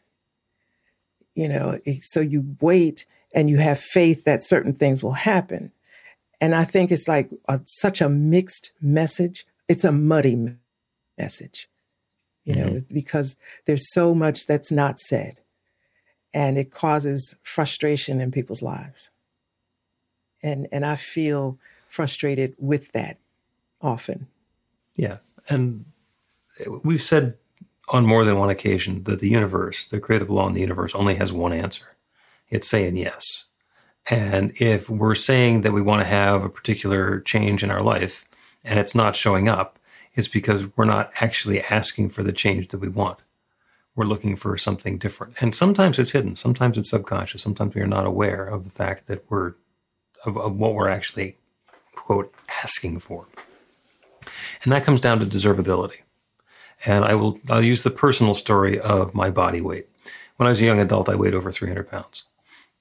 You 1.34 1.50
know, 1.50 1.80
so 2.00 2.22
you 2.22 2.56
wait 2.62 3.06
and 3.34 3.50
you 3.50 3.58
have 3.58 3.80
faith 3.80 4.24
that 4.24 4.44
certain 4.44 4.74
things 4.74 5.04
will 5.04 5.14
happen. 5.14 5.72
And 6.40 6.56
I 6.56 6.64
think 6.64 6.92
it's 6.92 7.08
like 7.08 7.30
a, 7.48 7.60
such 7.66 8.02
a 8.02 8.10
mixed 8.10 8.72
message. 8.82 9.46
It's 9.68 9.84
a 9.84 9.92
muddy 9.92 10.36
message, 11.18 11.70
you 12.44 12.56
know, 12.56 12.68
mm-hmm. 12.68 12.94
because 12.94 13.36
there's 13.66 13.92
so 13.94 14.14
much 14.14 14.46
that's 14.46 14.72
not 14.72 15.00
said 15.00 15.40
and 16.34 16.58
it 16.58 16.72
causes 16.72 17.36
frustration 17.44 18.20
in 18.20 18.32
people's 18.32 18.62
lives. 18.62 19.12
And, 20.44 20.68
and 20.72 20.86
I 20.86 20.96
feel 20.96 21.58
frustrated 21.88 22.56
with 22.60 22.92
that 22.92 23.18
often. 23.82 24.28
Yeah. 24.96 25.18
And 25.50 25.86
we've 26.84 27.02
said 27.02 27.38
on 27.90 28.06
more 28.06 28.26
than 28.26 28.38
one 28.38 28.50
occasion 28.50 29.04
that 29.04 29.20
the 29.20 29.30
universe, 29.30 29.88
the 29.88 30.00
creative 30.00 30.30
law 30.30 30.48
in 30.48 30.54
the 30.54 30.62
universe, 30.62 30.94
only 30.94 31.16
has 31.16 31.32
one 31.32 31.54
answer 31.54 31.96
it's 32.50 32.68
saying 32.68 32.98
yes. 32.98 33.46
And 34.10 34.54
if 34.58 34.90
we're 34.90 35.16
saying 35.16 35.62
that 35.62 35.74
we 35.74 35.82
want 35.82 36.02
to 36.02 36.08
have 36.08 36.44
a 36.44 36.50
particular 36.50 37.22
change 37.22 37.64
in 37.64 37.72
our 37.72 37.82
life 37.82 38.26
and 38.64 38.80
it's 38.80 38.96
not 38.96 39.16
showing 39.16 39.50
up, 39.50 39.80
it's 40.16 40.28
because 40.28 40.66
we're 40.76 40.86
not 40.86 41.12
actually 41.20 41.62
asking 41.62 42.10
for 42.10 42.24
the 42.24 42.32
change 42.32 42.70
that 42.70 42.80
we 42.80 42.88
want. 42.88 43.20
We're 43.96 44.06
looking 44.06 44.36
for 44.36 44.58
something 44.58 44.98
different. 44.98 45.36
And 45.40 45.54
sometimes 45.54 46.00
it's 46.00 46.12
hidden, 46.12 46.36
sometimes 46.36 46.78
it's 46.78 46.90
subconscious, 46.90 47.42
sometimes 47.42 47.76
we 47.76 47.82
are 47.82 47.88
not 47.88 48.06
aware 48.06 48.46
of 48.46 48.64
the 48.64 48.70
fact 48.70 49.08
that 49.08 49.24
we're, 49.30 49.54
of, 50.26 50.38
of 50.38 50.56
what 50.56 50.74
we're 50.74 50.90
actually, 50.90 51.38
quote, 51.96 52.34
asking 52.64 53.00
for. 53.00 53.26
And 54.64 54.72
that 54.72 54.84
comes 54.84 55.02
down 55.02 55.20
to 55.20 55.26
deservability. 55.26 56.00
And 56.86 57.06
I 57.06 57.16
will, 57.16 57.40
I'll 57.50 57.64
use 57.64 57.84
the 57.84 57.90
personal 57.90 58.34
story 58.34 58.80
of 58.80 59.14
my 59.14 59.30
body 59.30 59.62
weight. 59.62 59.88
When 60.38 60.48
I 60.48 60.50
was 60.50 60.62
a 60.62 60.66
young 60.66 60.80
adult, 60.80 61.08
I 61.08 61.16
weighed 61.16 61.34
over 61.34 61.52
300 61.52 61.90
pounds. 61.90 62.24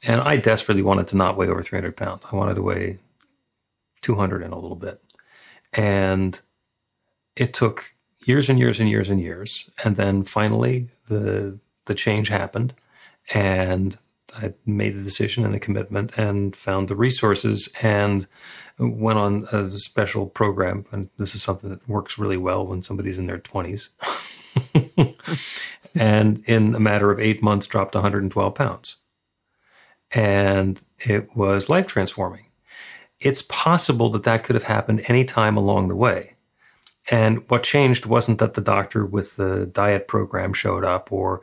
And 0.05 0.21
I 0.21 0.37
desperately 0.37 0.83
wanted 0.83 1.07
to 1.09 1.17
not 1.17 1.37
weigh 1.37 1.49
over 1.49 1.63
300 1.63 1.97
pounds. 1.97 2.25
I 2.31 2.37
wanted 2.37 2.55
to 2.55 2.63
weigh 2.63 2.99
200 4.03 4.43
and 4.43 4.53
a 4.53 4.59
little 4.59 4.77
bit. 4.77 5.01
And 5.73 6.41
it 7.37 7.53
took 7.53 7.95
years 8.27 8.49
and 8.49 8.59
years 8.59 8.81
and 8.81 8.89
years 8.89 9.09
and 9.09 9.21
years. 9.21 9.71
And 9.85 9.97
then 9.97 10.25
finally, 10.25 10.89
the, 11.09 11.59
the 11.87 11.95
change 11.95 12.29
happened. 12.29 12.75
And 13.33 13.99
I 14.37 14.55
made 14.67 14.97
the 14.97 15.03
decision 15.03 15.45
and 15.45 15.55
the 15.55 15.61
commitment 15.61 16.17
and 16.17 16.57
found 16.57 16.89
the 16.89 16.97
resources 16.97 17.69
and 17.83 18.27
went 18.79 19.19
on 19.19 19.47
a 19.53 19.71
special 19.71 20.27
program. 20.27 20.87
And 20.91 21.09
this 21.19 21.35
is 21.35 21.43
something 21.43 21.71
that 21.71 21.89
works 21.89 22.19
really 22.19 22.37
well 22.37 22.67
when 22.67 22.83
somebody's 22.83 23.19
in 23.19 23.27
their 23.27 23.39
20s. 23.39 23.91
and 25.95 26.43
in 26.47 26.75
a 26.75 26.81
matter 26.81 27.11
of 27.11 27.21
eight 27.21 27.43
months, 27.43 27.67
dropped 27.67 27.95
112 27.95 28.55
pounds 28.55 28.97
and 30.15 30.81
it 30.99 31.37
was 31.37 31.69
life 31.69 31.87
transforming. 31.87 32.47
It's 33.21 33.43
possible 33.43 34.11
that 34.11 34.23
that 34.23 34.45
could 34.45 34.55
have 34.55 34.65
happened 34.65 35.05
any 35.09 35.25
time 35.25 35.57
along 35.57 35.89
the 35.89 35.97
way. 35.97 36.34
And 37.11 37.49
what 37.51 37.63
changed 37.63 38.07
wasn't 38.07 38.39
that 38.39 38.55
the 38.55 38.61
doctor 38.61 39.05
with 39.05 39.37
the 39.37 39.67
diet 39.67 40.09
program 40.09 40.55
showed 40.55 40.85
up 40.85 41.13
or 41.13 41.43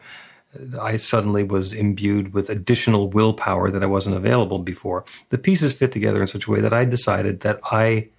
I 0.80 0.98
suddenly 0.98 1.44
was 1.44 1.72
imbued 1.72 2.34
with 2.34 2.50
additional 2.50 3.10
willpower 3.10 3.72
that 3.72 3.84
I 3.84 3.88
wasn't 3.88 4.18
available 4.18 4.60
before. 4.60 5.06
The 5.30 5.38
pieces 5.38 5.72
fit 5.74 5.91
together 5.91 6.20
in 6.20 6.27
such 6.27 6.48
a 6.48 6.51
way 6.51 6.60
that 6.62 6.74
I 6.74 6.84
decided 6.84 7.41
that 7.41 7.60
I 7.72 8.10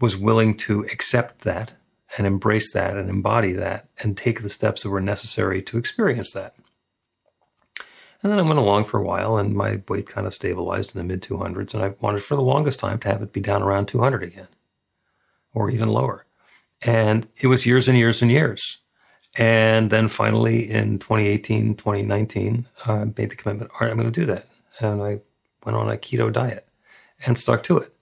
was 0.00 0.16
willing 0.16 0.56
to 0.56 0.84
accept 0.84 1.42
that 1.42 1.74
and 2.16 2.26
embrace 2.26 2.72
that 2.72 2.96
and 2.96 3.08
embody 3.08 3.52
that 3.52 3.88
and 3.98 4.16
take 4.16 4.42
the 4.42 4.48
steps 4.48 4.82
that 4.82 4.90
were 4.90 5.00
necessary 5.00 5.62
to 5.62 5.78
experience 5.78 6.32
that. 6.32 6.54
And 8.22 8.32
then 8.32 8.38
I 8.38 8.42
went 8.42 8.58
along 8.58 8.84
for 8.84 8.98
a 8.98 9.04
while 9.04 9.36
and 9.36 9.54
my 9.54 9.80
weight 9.88 10.08
kind 10.08 10.26
of 10.26 10.34
stabilized 10.34 10.94
in 10.94 10.98
the 10.98 11.04
mid 11.04 11.22
200s. 11.22 11.72
And 11.72 11.82
I 11.84 11.94
wanted 12.00 12.22
for 12.24 12.34
the 12.34 12.42
longest 12.42 12.80
time 12.80 12.98
to 13.00 13.08
have 13.08 13.22
it 13.22 13.32
be 13.32 13.40
down 13.40 13.62
around 13.62 13.86
200 13.86 14.22
again 14.22 14.48
or 15.54 15.70
even 15.70 15.88
lower. 15.88 16.26
And 16.82 17.28
it 17.40 17.46
was 17.46 17.66
years 17.66 17.88
and 17.88 17.98
years 17.98 18.22
and 18.22 18.30
years. 18.30 18.78
And 19.36 19.90
then 19.90 20.08
finally 20.08 20.70
in 20.70 20.98
2018, 20.98 21.76
2019, 21.76 22.66
uh, 22.86 22.92
I 22.92 23.04
made 23.04 23.30
the 23.30 23.36
commitment, 23.36 23.70
all 23.72 23.78
right, 23.80 23.90
I'm 23.90 23.98
going 23.98 24.10
to 24.10 24.20
do 24.20 24.26
that. 24.26 24.48
And 24.80 25.02
I 25.02 25.20
went 25.64 25.76
on 25.76 25.90
a 25.90 25.96
keto 25.96 26.32
diet 26.32 26.66
and 27.24 27.38
stuck 27.38 27.62
to 27.64 27.78
it. 27.78 27.94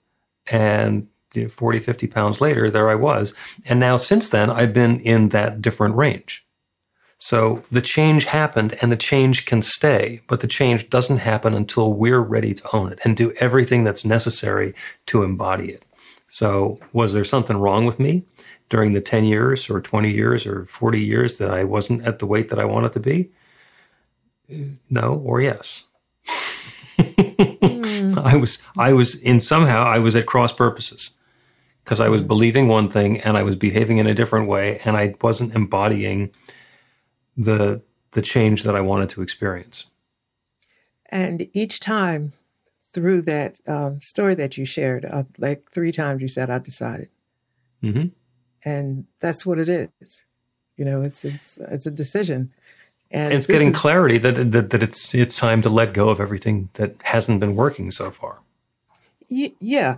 And 0.51 1.07
40, 1.51 1.79
50 1.79 2.07
pounds 2.07 2.41
later, 2.41 2.71
there 2.71 2.89
I 2.89 2.95
was. 2.95 3.33
And 3.67 3.79
now 3.79 3.97
since 3.97 4.29
then, 4.29 4.49
I've 4.49 4.73
been 4.73 4.99
in 5.01 5.29
that 5.29 5.61
different 5.61 5.95
range. 5.95 6.45
So 7.19 7.63
the 7.69 7.81
change 7.81 8.25
happened 8.25 8.77
and 8.81 8.91
the 8.91 8.97
change 8.97 9.45
can 9.45 9.61
stay, 9.61 10.21
but 10.27 10.39
the 10.39 10.47
change 10.47 10.89
doesn't 10.89 11.17
happen 11.17 11.53
until 11.53 11.93
we're 11.93 12.21
ready 12.21 12.53
to 12.53 12.75
own 12.75 12.91
it 12.93 12.99
and 13.03 13.15
do 13.15 13.33
everything 13.33 13.83
that's 13.83 14.05
necessary 14.05 14.73
to 15.07 15.23
embody 15.23 15.71
it. 15.71 15.83
So 16.29 16.79
was 16.93 17.13
there 17.13 17.25
something 17.25 17.57
wrong 17.57 17.85
with 17.85 17.99
me 17.99 18.23
during 18.69 18.93
the 18.93 19.01
10 19.01 19.25
years 19.25 19.69
or 19.69 19.81
20 19.81 20.11
years 20.11 20.45
or 20.45 20.65
40 20.65 21.01
years 21.01 21.37
that 21.37 21.51
I 21.51 21.63
wasn't 21.63 22.05
at 22.05 22.19
the 22.19 22.25
weight 22.25 22.49
that 22.49 22.59
I 22.59 22.65
wanted 22.65 22.93
to 22.93 22.99
be? 22.99 23.31
No 24.89 25.21
or 25.25 25.41
yes. 25.41 25.85
mm. 26.97 28.17
I 28.23 28.35
was 28.35 28.61
I 28.77 28.93
was 28.93 29.15
in 29.21 29.39
somehow 29.39 29.83
I 29.83 29.99
was 29.99 30.15
at 30.15 30.25
cross 30.25 30.51
purposes 30.51 31.15
because 31.83 31.99
I 31.99 32.09
was 32.09 32.21
believing 32.21 32.67
one 32.67 32.89
thing 32.89 33.19
and 33.21 33.37
I 33.37 33.43
was 33.43 33.55
behaving 33.55 33.97
in 33.97 34.07
a 34.07 34.13
different 34.13 34.47
way 34.47 34.79
and 34.85 34.97
I 34.97 35.15
wasn't 35.21 35.55
embodying 35.55 36.31
the 37.37 37.81
the 38.11 38.21
change 38.21 38.63
that 38.63 38.75
I 38.75 38.81
wanted 38.81 39.09
to 39.09 39.21
experience. 39.21 39.87
And 41.11 41.47
each 41.53 41.79
time 41.79 42.33
through 42.93 43.21
that 43.23 43.59
um, 43.67 44.01
story 44.01 44.35
that 44.35 44.57
you 44.57 44.65
shared, 44.65 45.05
uh, 45.05 45.23
like 45.37 45.69
three 45.71 45.91
times 45.91 46.21
you 46.21 46.27
said, 46.27 46.49
"I 46.49 46.59
decided," 46.59 47.09
mm-hmm. 47.83 48.07
And 48.65 49.05
that's 49.19 49.45
what 49.45 49.59
it 49.59 49.69
is. 49.69 50.25
You 50.77 50.85
know, 50.85 51.01
it's 51.01 51.25
it's 51.25 51.57
it's 51.57 51.85
a 51.85 51.91
decision, 51.91 52.51
and, 53.11 53.33
it's 53.33 53.47
getting 53.47 53.69
is, 53.69 53.75
clarity 53.75 54.17
that, 54.19 54.51
that 54.51 54.69
that 54.69 54.83
it's 54.83 55.13
it's 55.13 55.37
time 55.37 55.61
to 55.63 55.69
let 55.69 55.93
go 55.93 56.09
of 56.09 56.19
everything 56.19 56.69
that 56.73 56.95
hasn't 57.03 57.39
been 57.39 57.55
working 57.55 57.91
so 57.91 58.11
far. 58.11 58.39
Y- 59.29 59.53
yeah, 59.59 59.97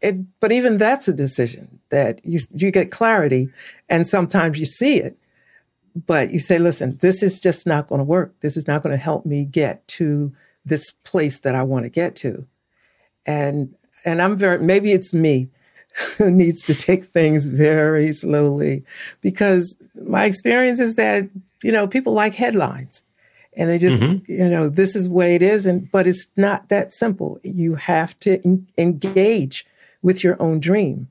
it, 0.00 0.40
but 0.40 0.52
even 0.52 0.78
that's 0.78 1.06
a 1.08 1.12
decision 1.12 1.80
that 1.90 2.24
you 2.24 2.40
you 2.54 2.70
get 2.70 2.90
clarity, 2.90 3.50
and 3.88 4.06
sometimes 4.06 4.58
you 4.58 4.66
see 4.66 4.96
it, 4.96 5.16
but 6.06 6.30
you 6.30 6.38
say, 6.38 6.58
listen, 6.58 6.96
this 7.00 7.22
is 7.22 7.40
just 7.40 7.66
not 7.66 7.86
going 7.86 7.98
to 7.98 8.04
work. 8.04 8.34
This 8.40 8.56
is 8.56 8.66
not 8.66 8.82
going 8.82 8.96
to 8.96 9.02
help 9.02 9.26
me 9.26 9.44
get 9.44 9.86
to 9.88 10.32
this 10.64 10.92
place 11.04 11.38
that 11.40 11.54
I 11.54 11.62
want 11.62 11.84
to 11.84 11.90
get 11.90 12.16
to. 12.16 12.46
And 13.26 13.74
and 14.04 14.22
I'm 14.22 14.36
very 14.36 14.58
maybe 14.58 14.92
it's 14.92 15.12
me 15.12 15.48
who 16.16 16.30
needs 16.42 16.62
to 16.62 16.74
take 16.74 17.04
things 17.04 17.50
very 17.50 18.12
slowly 18.12 18.84
because 19.20 19.76
my 20.06 20.24
experience 20.24 20.80
is 20.80 20.94
that 20.94 21.28
you 21.62 21.72
know 21.72 21.86
people 21.86 22.12
like 22.12 22.34
headlines 22.34 23.02
and 23.56 23.68
they 23.68 23.78
just 23.78 24.02
mm-hmm. 24.02 24.30
you 24.30 24.48
know 24.48 24.68
this 24.68 24.96
is 24.96 25.04
the 25.04 25.10
way 25.10 25.34
it 25.34 25.42
is 25.42 25.66
and 25.66 25.90
but 25.90 26.06
it's 26.06 26.26
not 26.36 26.68
that 26.68 26.92
simple 26.92 27.38
you 27.42 27.74
have 27.74 28.18
to 28.20 28.40
en- 28.44 28.66
engage 28.78 29.66
with 30.02 30.24
your 30.24 30.40
own 30.40 30.60
dream 30.60 31.08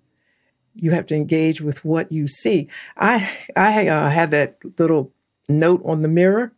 you 0.76 0.92
have 0.92 1.06
to 1.08 1.16
engage 1.16 1.62
with 1.62 1.84
what 1.84 2.12
you 2.12 2.28
see. 2.28 2.68
I 2.98 3.30
I 3.56 3.88
uh, 3.88 4.10
had 4.10 4.32
that 4.32 4.58
little 4.80 5.12
note 5.50 5.82
on 5.84 6.02
the 6.02 6.08
mirror 6.08 6.54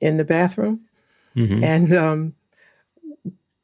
in 0.00 0.16
the 0.16 0.24
bathroom, 0.24 0.80
mm-hmm. 1.36 1.62
and 1.62 1.94
um, 1.94 2.34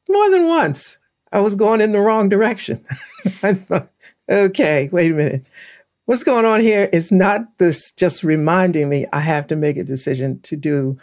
more 0.07 0.29
than 0.29 0.47
once 0.47 0.97
I 1.31 1.39
was 1.41 1.55
going 1.55 1.81
in 1.81 1.91
the 1.91 1.99
wrong 1.99 2.29
direction. 2.29 2.83
I 3.43 3.53
thought, 3.53 3.89
okay, 4.27 4.89
wait 4.91 5.11
a 5.11 5.15
minute, 5.15 5.45
what's 6.05 6.23
going 6.23 6.45
on 6.45 6.59
here 6.59 6.89
is 6.91 7.11
not 7.11 7.57
this 7.59 7.91
just 7.91 8.23
reminding 8.23 8.89
me 8.89 9.05
I 9.13 9.19
have 9.19 9.47
to 9.47 9.55
make 9.55 9.77
a 9.77 9.83
decision 9.83 10.39
to 10.41 10.55
do 10.55 10.97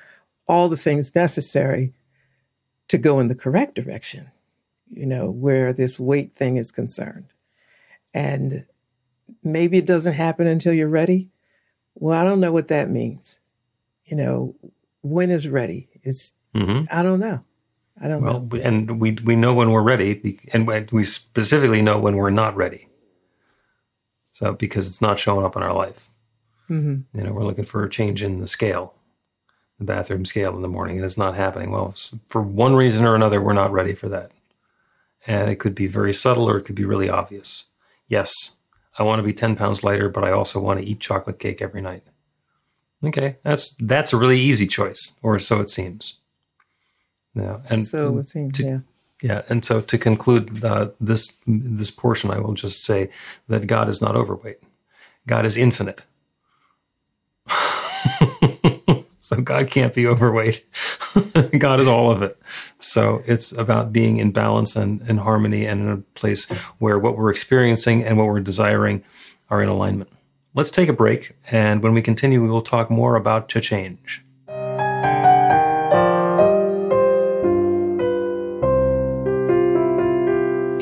all 0.49 0.69
the 0.69 0.77
things 0.77 1.15
necessary 1.15 1.93
to 2.89 2.99
go 2.99 3.21
in 3.21 3.29
the 3.29 3.35
correct 3.35 3.75
direction, 3.75 4.31
you 4.91 5.07
know, 5.07 5.31
where 5.31 5.73
this 5.73 5.99
weight 5.99 6.35
thing 6.35 6.57
is 6.57 6.71
concerned. 6.71 7.27
And 8.15 8.65
maybe 9.43 9.79
it 9.79 9.87
doesn't 9.87 10.15
happen 10.15 10.47
until 10.47 10.73
you're 10.73 10.89
ready. 10.89 11.31
Well, 11.95 12.19
I 12.19 12.25
don't 12.25 12.41
know 12.41 12.53
what 12.53 12.69
that 12.69 12.91
means. 12.91 13.41
You 14.05 14.17
know, 14.17 14.55
when 15.03 15.31
is 15.31 15.49
ready? 15.49 15.89
Is 16.03 16.33
mm-hmm. 16.55 16.85
I 16.91 17.03
don't 17.03 17.21
know. 17.21 17.45
I 18.01 18.09
don't 18.09 18.23
well, 18.23 18.41
know. 18.41 18.61
And 18.61 19.01
we 19.01 19.13
we 19.13 19.37
know 19.37 19.55
when 19.55 19.71
we're 19.71 19.83
ready, 19.83 20.41
and 20.53 20.67
we 20.93 21.05
specifically 21.05 21.83
know 21.83 21.99
when 21.99 22.17
we're 22.17 22.31
not 22.31 22.57
ready. 22.57 22.89
So 24.33 24.53
because 24.53 24.87
it's 24.87 25.01
not 25.01 25.19
showing 25.19 25.47
up 25.47 25.57
in 25.57 25.63
our 25.63 25.73
life, 25.73 26.11
mm-hmm. 26.69 27.19
you 27.19 27.25
know, 27.25 27.33
we're 27.33 27.47
looking 27.47 27.65
for 27.65 27.85
a 27.85 27.91
change 27.91 28.23
in 28.23 28.41
the 28.41 28.47
scale, 28.47 28.95
the 29.79 29.87
bathroom 29.87 30.27
scale 30.27 30.55
in 30.57 30.63
the 30.63 30.69
morning, 30.69 30.97
and 30.97 31.07
it's 31.07 31.17
not 31.17 31.37
happening. 31.37 31.71
Well, 31.71 31.95
for 32.29 32.43
one 32.43 32.75
reason 32.75 33.07
or 33.07 33.15
another, 33.15 33.41
we're 33.41 33.55
not 33.55 33.73
ready 33.73 33.95
for 33.95 34.11
that, 34.11 34.31
and 35.27 35.51
it 35.51 35.57
could 35.57 35.75
be 35.75 35.87
very 35.87 36.13
subtle 36.13 36.49
or 36.51 36.59
it 36.59 36.65
could 36.65 36.75
be 36.75 36.85
really 36.85 37.09
obvious. 37.09 37.65
Yes, 38.09 38.57
I 38.99 39.05
want 39.05 39.21
to 39.21 39.23
be 39.23 39.33
ten 39.33 39.57
pounds 39.57 39.83
lighter, 39.83 40.11
but 40.11 40.23
I 40.23 40.33
also 40.33 40.61
want 40.61 40.81
to 40.81 40.87
eat 40.87 41.01
chocolate 41.01 41.39
cake 41.39 41.63
every 41.63 41.81
night. 41.81 42.03
Okay, 43.03 43.37
that's 43.43 43.75
that's 43.79 44.13
a 44.13 44.19
really 44.19 44.39
easy 44.39 44.67
choice, 44.67 45.15
or 45.23 45.39
so 45.39 45.61
it 45.61 45.71
seems. 45.71 46.19
Yeah, 47.37 47.59
and 47.69 47.87
so 47.87 48.19
it 48.19 48.27
seems. 48.27 48.57
To, 48.59 48.65
yeah. 48.65 48.79
Yeah, 49.23 49.43
and 49.49 49.65
so 49.65 49.81
to 49.81 49.99
conclude 49.99 50.65
uh, 50.65 50.89
this 51.01 51.37
this 51.47 51.91
portion, 51.91 52.31
I 52.31 52.39
will 52.39 52.55
just 52.55 52.85
say 52.85 53.11
that 53.49 53.67
God 53.67 53.89
is 53.89 54.01
not 54.01 54.17
overweight. 54.17 54.59
God 55.27 55.47
is 55.47 55.57
infinite. 55.57 56.05
so 59.21 59.41
God 59.41 59.71
can't 59.71 59.95
be 59.95 60.07
overweight. 60.07 60.65
God 61.59 61.81
is 61.81 61.89
all 61.89 62.11
of 62.11 62.23
it. 62.23 62.39
So 62.79 63.23
it's 63.27 63.53
about 63.53 63.93
being 63.93 64.19
in 64.19 64.33
balance 64.33 64.77
and 64.77 65.01
in 65.09 65.19
harmony 65.19 65.65
and 65.65 65.81
in 65.81 65.89
a 65.89 65.97
place 66.19 66.47
where 66.79 66.99
what 66.99 67.17
we're 67.17 67.31
experiencing 67.31 68.05
and 68.05 68.19
what 68.19 68.27
we're 68.27 68.41
desiring 68.41 69.03
are 69.49 69.63
in 69.63 69.69
alignment. 69.69 70.11
Let's 70.55 70.71
take 70.71 70.89
a 70.89 70.95
break, 70.95 71.37
and 71.51 71.83
when 71.83 71.93
we 71.93 72.01
continue, 72.03 72.43
we 72.43 72.49
will 72.49 72.63
talk 72.63 72.91
more 72.91 73.17
about 73.17 73.49
to 73.51 73.61
change. 73.61 74.23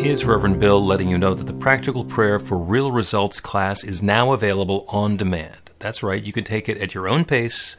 Here's 0.05 0.27
Reverend 0.27 0.61
Bill 0.61 0.85
letting 0.85 1.09
you 1.09 1.17
know 1.17 1.33
that 1.33 1.45
the 1.45 1.55
Practical 1.55 2.05
Prayer 2.05 2.39
for 2.39 2.59
Real 2.59 2.93
Results 2.93 3.41
class 3.41 3.83
is 3.83 4.03
now 4.03 4.35
available 4.35 4.85
on 4.87 5.17
demand. 5.17 5.71
That's 5.79 6.03
right, 6.03 6.23
you 6.23 6.31
can 6.31 6.45
take 6.45 6.69
it 6.69 6.77
at 6.77 6.93
your 6.93 7.09
own 7.09 7.25
pace 7.25 7.79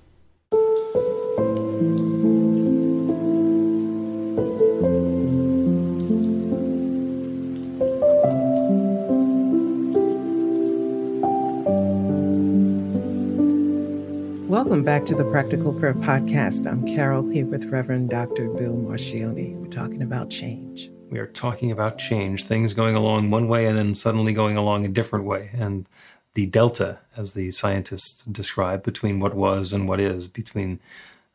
Welcome 14.61 14.83
back 14.83 15.05
to 15.05 15.15
the 15.15 15.25
Practical 15.25 15.73
Prayer 15.73 15.95
Podcast. 15.95 16.67
I'm 16.67 16.85
Carol 16.85 17.27
here 17.27 17.47
with 17.47 17.65
Reverend 17.65 18.11
Dr. 18.11 18.47
Bill 18.47 18.75
Marchione. 18.75 19.55
We're 19.55 19.65
talking 19.65 20.03
about 20.03 20.29
change. 20.29 20.91
We 21.09 21.17
are 21.17 21.25
talking 21.25 21.71
about 21.71 21.97
change, 21.97 22.45
things 22.45 22.75
going 22.75 22.95
along 22.95 23.31
one 23.31 23.47
way 23.47 23.65
and 23.65 23.75
then 23.75 23.95
suddenly 23.95 24.33
going 24.33 24.57
along 24.57 24.85
a 24.85 24.87
different 24.87 25.25
way. 25.25 25.49
And 25.53 25.87
the 26.35 26.45
delta, 26.45 26.99
as 27.17 27.33
the 27.33 27.49
scientists 27.49 28.23
describe, 28.25 28.83
between 28.83 29.19
what 29.19 29.33
was 29.33 29.73
and 29.73 29.87
what 29.87 29.99
is, 29.99 30.27
between 30.27 30.79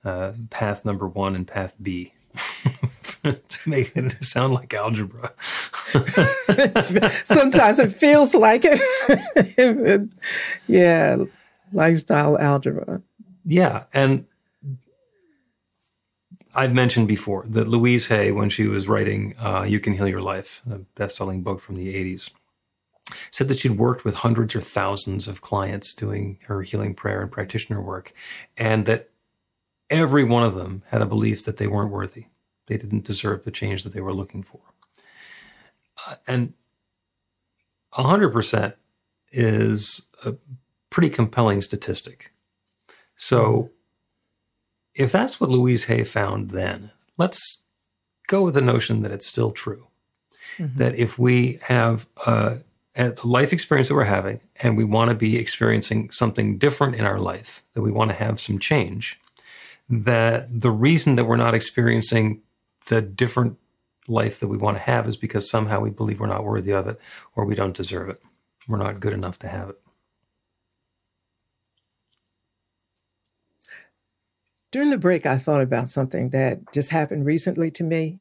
uh, 0.04 0.30
path 0.50 0.84
number 0.84 1.08
one 1.08 1.34
and 1.34 1.48
path 1.48 1.74
B. 1.82 2.12
to 3.24 3.68
make 3.68 3.96
it 3.96 4.24
sound 4.24 4.54
like 4.54 4.72
algebra. 4.72 5.32
Sometimes 7.24 7.80
it 7.80 7.92
feels 7.92 8.36
like 8.36 8.62
it. 8.64 10.10
yeah, 10.68 11.16
lifestyle 11.72 12.38
algebra. 12.38 13.02
Yeah, 13.48 13.84
and 13.94 14.26
I've 16.52 16.74
mentioned 16.74 17.06
before 17.06 17.44
that 17.48 17.68
Louise 17.68 18.08
Hay, 18.08 18.32
when 18.32 18.50
she 18.50 18.66
was 18.66 18.88
writing 18.88 19.36
uh, 19.38 19.62
"You 19.62 19.78
Can 19.78 19.92
Heal 19.94 20.08
Your 20.08 20.20
Life," 20.20 20.62
a 20.68 20.78
best-selling 20.96 21.42
book 21.42 21.60
from 21.60 21.76
the 21.76 21.94
'80s, 21.94 22.32
said 23.30 23.46
that 23.46 23.58
she'd 23.58 23.78
worked 23.78 24.04
with 24.04 24.16
hundreds 24.16 24.56
or 24.56 24.60
thousands 24.60 25.28
of 25.28 25.42
clients 25.42 25.94
doing 25.94 26.38
her 26.46 26.62
healing 26.62 26.92
prayer 26.92 27.22
and 27.22 27.30
practitioner 27.30 27.80
work, 27.80 28.12
and 28.56 28.84
that 28.86 29.10
every 29.90 30.24
one 30.24 30.42
of 30.42 30.56
them 30.56 30.82
had 30.88 31.00
a 31.00 31.06
belief 31.06 31.44
that 31.44 31.58
they 31.58 31.68
weren't 31.68 31.92
worthy, 31.92 32.26
they 32.66 32.76
didn't 32.76 33.04
deserve 33.04 33.44
the 33.44 33.52
change 33.52 33.84
that 33.84 33.92
they 33.92 34.00
were 34.00 34.14
looking 34.14 34.42
for, 34.42 34.60
uh, 36.08 36.16
and 36.26 36.54
hundred 37.92 38.30
percent 38.30 38.74
is 39.30 40.08
a 40.24 40.34
pretty 40.90 41.10
compelling 41.10 41.60
statistic. 41.60 42.32
So 43.16 43.70
if 44.94 45.12
that's 45.12 45.40
what 45.40 45.50
Louise 45.50 45.84
Hay 45.84 46.04
found 46.04 46.50
then, 46.50 46.90
let's 47.16 47.62
go 48.26 48.42
with 48.42 48.54
the 48.54 48.60
notion 48.60 49.02
that 49.02 49.12
it's 49.12 49.26
still 49.26 49.52
true. 49.52 49.86
Mm-hmm. 50.58 50.78
That 50.78 50.94
if 50.96 51.18
we 51.18 51.58
have 51.62 52.06
a, 52.26 52.58
a, 52.96 53.12
life 53.24 53.52
experience 53.52 53.88
that 53.88 53.94
we're 53.94 54.04
having 54.04 54.40
and 54.56 54.76
we 54.76 54.84
want 54.84 55.10
to 55.10 55.14
be 55.14 55.36
experiencing 55.36 56.10
something 56.10 56.56
different 56.56 56.94
in 56.94 57.04
our 57.04 57.18
life, 57.18 57.62
that 57.74 57.82
we 57.82 57.90
want 57.90 58.10
to 58.10 58.16
have 58.16 58.40
some 58.40 58.58
change, 58.58 59.20
that 59.88 60.48
the 60.60 60.70
reason 60.70 61.16
that 61.16 61.26
we're 61.26 61.36
not 61.36 61.54
experiencing 61.54 62.40
the 62.86 63.02
different 63.02 63.58
life 64.08 64.40
that 64.40 64.48
we 64.48 64.56
want 64.56 64.76
to 64.76 64.82
have 64.82 65.08
is 65.08 65.16
because 65.16 65.50
somehow 65.50 65.80
we 65.80 65.90
believe 65.90 66.20
we're 66.20 66.26
not 66.26 66.44
worthy 66.44 66.72
of 66.72 66.86
it 66.86 66.98
or 67.34 67.44
we 67.44 67.54
don't 67.54 67.76
deserve 67.76 68.08
it. 68.08 68.22
We're 68.68 68.78
not 68.78 69.00
good 69.00 69.12
enough 69.12 69.38
to 69.40 69.48
have 69.48 69.70
it. 69.70 69.80
During 74.76 74.90
the 74.90 74.98
break, 74.98 75.24
I 75.24 75.38
thought 75.38 75.62
about 75.62 75.88
something 75.88 76.28
that 76.28 76.70
just 76.70 76.90
happened 76.90 77.24
recently 77.24 77.70
to 77.70 77.82
me. 77.82 78.20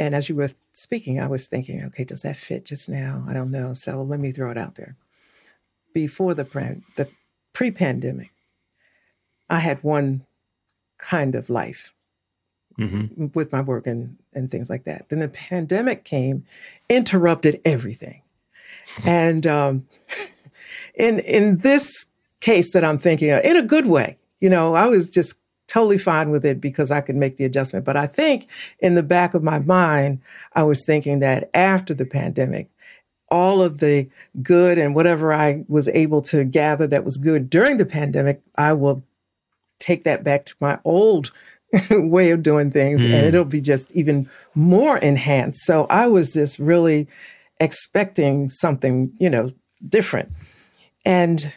And 0.00 0.16
as 0.16 0.28
you 0.28 0.34
were 0.34 0.50
speaking, 0.72 1.20
I 1.20 1.28
was 1.28 1.46
thinking, 1.46 1.80
okay, 1.84 2.02
does 2.02 2.22
that 2.22 2.36
fit 2.36 2.64
just 2.64 2.88
now? 2.88 3.24
I 3.28 3.32
don't 3.32 3.52
know. 3.52 3.72
So 3.72 4.02
let 4.02 4.18
me 4.18 4.32
throw 4.32 4.50
it 4.50 4.58
out 4.58 4.74
there. 4.74 4.96
Before 5.94 6.34
the, 6.34 6.44
pre- 6.44 6.82
the 6.96 7.08
pre-pandemic, 7.52 8.32
I 9.48 9.60
had 9.60 9.84
one 9.84 10.26
kind 10.98 11.36
of 11.36 11.48
life 11.48 11.94
mm-hmm. 12.76 13.26
with 13.32 13.52
my 13.52 13.60
work 13.60 13.86
and, 13.86 14.16
and 14.34 14.50
things 14.50 14.68
like 14.68 14.82
that. 14.82 15.08
Then 15.08 15.20
the 15.20 15.28
pandemic 15.28 16.04
came, 16.04 16.44
interrupted 16.88 17.60
everything. 17.64 18.22
And 19.04 19.46
um, 19.46 19.86
in 20.96 21.20
in 21.20 21.58
this 21.58 22.06
case 22.40 22.72
that 22.72 22.82
I'm 22.82 22.98
thinking 22.98 23.30
of, 23.30 23.44
in 23.44 23.56
a 23.56 23.62
good 23.62 23.86
way, 23.86 24.18
you 24.40 24.50
know, 24.50 24.74
I 24.74 24.86
was 24.86 25.08
just 25.08 25.36
totally 25.68 25.98
fine 25.98 26.30
with 26.30 26.44
it 26.44 26.60
because 26.60 26.90
I 26.90 27.00
could 27.00 27.16
make 27.16 27.36
the 27.36 27.44
adjustment. 27.44 27.84
But 27.84 27.96
I 27.96 28.06
think 28.06 28.48
in 28.80 28.94
the 28.94 29.02
back 29.02 29.34
of 29.34 29.42
my 29.42 29.58
mind, 29.58 30.20
I 30.54 30.62
was 30.64 30.84
thinking 30.84 31.20
that 31.20 31.50
after 31.54 31.94
the 31.94 32.04
pandemic, 32.04 32.68
all 33.30 33.62
of 33.62 33.78
the 33.78 34.08
good 34.42 34.78
and 34.78 34.94
whatever 34.94 35.32
I 35.32 35.64
was 35.68 35.88
able 35.88 36.20
to 36.22 36.44
gather 36.44 36.86
that 36.88 37.04
was 37.04 37.16
good 37.16 37.48
during 37.48 37.78
the 37.78 37.86
pandemic, 37.86 38.42
I 38.56 38.74
will 38.74 39.02
take 39.78 40.04
that 40.04 40.22
back 40.22 40.44
to 40.46 40.54
my 40.60 40.78
old 40.84 41.32
way 41.90 42.30
of 42.30 42.42
doing 42.42 42.70
things 42.70 43.02
mm. 43.02 43.12
and 43.12 43.26
it'll 43.26 43.44
be 43.44 43.60
just 43.60 43.90
even 43.92 44.28
more 44.54 44.98
enhanced. 44.98 45.60
So 45.62 45.86
I 45.88 46.06
was 46.06 46.32
just 46.32 46.58
really 46.58 47.08
expecting 47.58 48.48
something, 48.50 49.12
you 49.18 49.30
know, 49.30 49.50
different. 49.88 50.30
And 51.04 51.52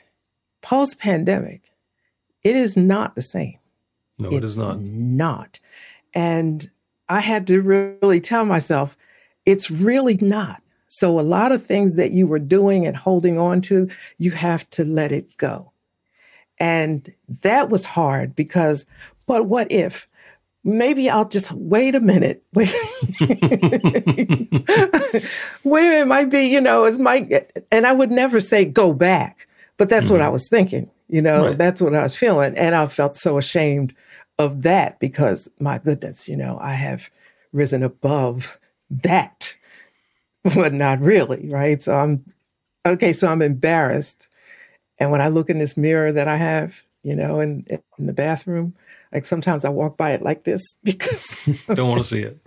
post 0.61 0.99
pandemic, 0.99 1.73
it 2.43 2.55
is 2.55 2.77
not 2.77 3.15
the 3.15 3.21
same. 3.21 3.57
No, 4.17 4.27
it's 4.27 4.37
it 4.37 4.43
is 4.43 4.57
not. 4.57 4.79
Not. 4.79 5.59
And 6.13 6.69
I 7.09 7.19
had 7.19 7.47
to 7.47 7.61
really 7.61 8.21
tell 8.21 8.45
myself, 8.45 8.97
it's 9.45 9.69
really 9.69 10.17
not. 10.21 10.61
So 10.87 11.19
a 11.19 11.21
lot 11.21 11.51
of 11.51 11.65
things 11.65 11.97
that 11.97 12.11
you 12.11 12.25
were 12.25 12.39
doing 12.39 12.85
and 12.87 12.95
holding 12.95 13.37
on 13.37 13.61
to, 13.61 13.89
you 14.17 14.31
have 14.31 14.69
to 14.71 14.85
let 14.85 15.11
it 15.11 15.35
go. 15.37 15.71
And 16.59 17.13
that 17.41 17.69
was 17.69 17.85
hard 17.85 18.35
because, 18.35 18.85
but 19.27 19.47
what 19.47 19.69
if? 19.71 20.07
Maybe 20.63 21.09
I'll 21.09 21.27
just 21.27 21.51
wait 21.51 21.95
a 21.95 21.99
minute. 21.99 22.41
Wait, 22.53 22.73
wait 25.63 25.99
it 25.99 26.07
might 26.07 26.31
be, 26.31 26.47
you 26.47 26.59
know, 26.59 26.85
it 26.85 26.97
might, 26.97 27.51
and 27.71 27.85
I 27.85 27.91
would 27.91 28.09
never 28.09 28.39
say 28.39 28.65
go 28.65 28.91
back, 28.91 29.47
but 29.77 29.89
that's 29.89 30.05
mm-hmm. 30.05 30.13
what 30.13 30.21
I 30.21 30.29
was 30.29 30.47
thinking, 30.49 30.89
you 31.07 31.21
know, 31.21 31.47
right. 31.47 31.57
that's 31.57 31.81
what 31.81 31.93
I 31.93 32.01
was 32.01 32.15
feeling. 32.15 32.57
And 32.57 32.73
I 32.73 32.87
felt 32.87 33.15
so 33.15 33.37
ashamed 33.37 33.93
of 34.37 34.63
that 34.63 34.99
because 34.99 35.49
my 35.59 35.77
goodness, 35.77 36.27
you 36.27 36.35
know, 36.35 36.57
I 36.61 36.71
have 36.71 37.09
risen 37.53 37.83
above 37.83 38.59
that, 38.89 39.55
but 40.55 40.73
not 40.73 40.99
really, 40.99 41.49
right? 41.49 41.81
So 41.81 41.95
I'm 41.95 42.25
okay. 42.85 43.13
So 43.13 43.27
I'm 43.27 43.41
embarrassed, 43.41 44.27
and 44.99 45.11
when 45.11 45.21
I 45.21 45.29
look 45.29 45.49
in 45.49 45.59
this 45.59 45.77
mirror 45.77 46.11
that 46.11 46.27
I 46.27 46.37
have, 46.37 46.83
you 47.03 47.15
know, 47.15 47.39
in 47.39 47.65
in 47.97 48.05
the 48.05 48.13
bathroom, 48.13 48.73
like 49.13 49.25
sometimes 49.25 49.65
I 49.65 49.69
walk 49.69 49.97
by 49.97 50.11
it 50.11 50.21
like 50.21 50.43
this 50.43 50.61
because 50.83 51.35
don't 51.73 51.89
want 51.89 52.01
to 52.01 52.07
see 52.07 52.23
it. 52.23 52.39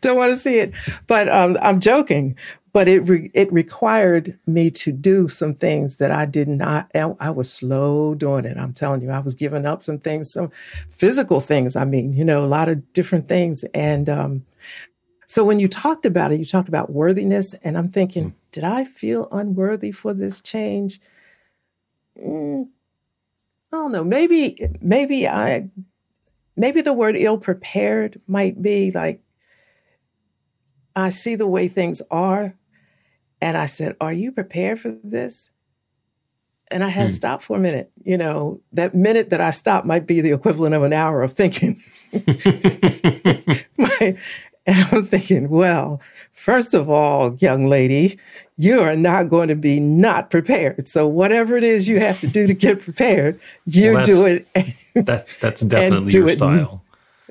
don't 0.00 0.16
want 0.16 0.32
to 0.32 0.36
see 0.36 0.58
it, 0.58 0.74
but 1.06 1.28
um, 1.28 1.56
I'm 1.62 1.80
joking. 1.80 2.36
But 2.72 2.86
it 2.88 3.00
re- 3.00 3.30
it 3.34 3.52
required 3.52 4.38
me 4.46 4.70
to 4.72 4.92
do 4.92 5.28
some 5.28 5.54
things 5.54 5.96
that 5.96 6.10
I 6.10 6.26
did 6.26 6.48
not. 6.48 6.90
I 6.94 7.30
was 7.30 7.52
slow 7.52 8.14
doing 8.14 8.44
it. 8.44 8.56
I'm 8.56 8.74
telling 8.74 9.00
you, 9.00 9.10
I 9.10 9.20
was 9.20 9.34
giving 9.34 9.64
up 9.64 9.82
some 9.82 9.98
things, 9.98 10.32
some 10.32 10.50
physical 10.90 11.40
things. 11.40 11.76
I 11.76 11.84
mean, 11.84 12.12
you 12.12 12.24
know, 12.24 12.44
a 12.44 12.46
lot 12.46 12.68
of 12.68 12.92
different 12.92 13.26
things, 13.28 13.64
and 13.74 14.08
um, 14.08 14.44
so 15.28 15.44
when 15.44 15.60
you 15.60 15.68
talked 15.68 16.06
about 16.06 16.32
it, 16.32 16.38
you 16.38 16.44
talked 16.44 16.70
about 16.70 16.90
worthiness, 16.90 17.54
and 17.62 17.76
I'm 17.76 17.90
thinking, 17.90 18.30
mm. 18.30 18.34
did 18.50 18.64
I 18.64 18.84
feel 18.84 19.28
unworthy 19.30 19.92
for 19.92 20.14
this 20.14 20.40
change? 20.40 21.00
Mm, 22.20 22.68
I 23.72 23.76
don't 23.76 23.92
know. 23.92 24.04
Maybe, 24.04 24.68
maybe 24.80 25.28
I, 25.28 25.68
maybe 26.56 26.80
the 26.80 26.94
word 26.94 27.14
ill 27.14 27.36
prepared 27.36 28.20
might 28.26 28.62
be 28.62 28.90
like, 28.90 29.20
I 30.96 31.10
see 31.10 31.36
the 31.36 31.46
way 31.46 31.68
things 31.68 32.00
are. 32.10 32.54
And 33.40 33.56
I 33.56 33.66
said, 33.66 33.96
Are 34.00 34.12
you 34.12 34.32
prepared 34.32 34.80
for 34.80 34.96
this? 35.02 35.50
And 36.70 36.84
I 36.84 36.88
had 36.88 37.04
to 37.04 37.08
hmm. 37.08 37.14
stop 37.14 37.42
for 37.42 37.56
a 37.56 37.60
minute. 37.60 37.90
You 38.04 38.18
know, 38.18 38.60
that 38.72 38.94
minute 38.94 39.30
that 39.30 39.40
I 39.40 39.50
stopped 39.50 39.86
might 39.86 40.06
be 40.06 40.20
the 40.20 40.32
equivalent 40.32 40.74
of 40.74 40.82
an 40.82 40.92
hour 40.92 41.22
of 41.22 41.32
thinking. 41.32 41.82
My, 43.76 44.16
and 44.68 44.88
I'm 44.92 45.02
thinking, 45.02 45.48
well, 45.48 46.00
first 46.32 46.74
of 46.74 46.90
all, 46.90 47.34
young 47.36 47.68
lady, 47.68 48.18
you 48.58 48.80
are 48.82 48.96
not 48.96 49.30
going 49.30 49.48
to 49.48 49.54
be 49.54 49.80
not 49.80 50.30
prepared. 50.30 50.88
So 50.88 51.06
whatever 51.06 51.56
it 51.56 51.64
is 51.64 51.88
you 51.88 52.00
have 52.00 52.20
to 52.20 52.26
do 52.26 52.46
to 52.46 52.52
get 52.52 52.82
prepared, 52.82 53.40
you 53.64 53.94
well, 53.94 54.04
do 54.04 54.26
it. 54.26 54.46
that, 54.94 55.26
that's 55.40 55.62
definitely 55.62 56.12
your 56.12 56.28
style. 56.30 56.84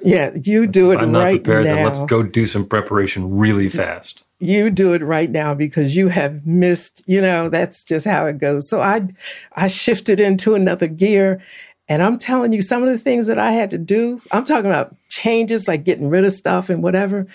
Yeah, 0.03 0.31
you 0.43 0.65
do 0.65 0.91
it 0.91 0.99
I'm 0.99 1.11
not 1.11 1.19
right 1.19 1.43
prepared, 1.43 1.65
now. 1.65 1.75
Then 1.75 1.85
let's 1.85 2.05
go 2.05 2.23
do 2.23 2.45
some 2.45 2.65
preparation 2.65 3.37
really 3.37 3.69
fast. 3.69 4.23
You 4.39 4.69
do 4.69 4.93
it 4.93 5.01
right 5.01 5.29
now 5.31 5.55
because 5.55 5.95
you 5.95 6.09
have 6.09 6.45
missed. 6.45 7.03
You 7.07 7.21
know 7.21 7.49
that's 7.49 7.83
just 7.83 8.05
how 8.05 8.27
it 8.27 8.37
goes. 8.37 8.69
So 8.69 8.81
I, 8.81 9.07
I 9.55 9.67
shifted 9.67 10.19
into 10.19 10.53
another 10.53 10.87
gear, 10.87 11.41
and 11.87 12.03
I'm 12.03 12.17
telling 12.17 12.53
you, 12.53 12.61
some 12.61 12.83
of 12.83 12.89
the 12.89 12.99
things 12.99 13.27
that 13.27 13.39
I 13.39 13.51
had 13.51 13.71
to 13.71 13.77
do, 13.77 14.21
I'm 14.31 14.45
talking 14.45 14.69
about 14.69 14.95
changes 15.09 15.67
like 15.67 15.85
getting 15.85 16.09
rid 16.09 16.25
of 16.25 16.33
stuff 16.33 16.69
and 16.69 16.83
whatever. 16.83 17.25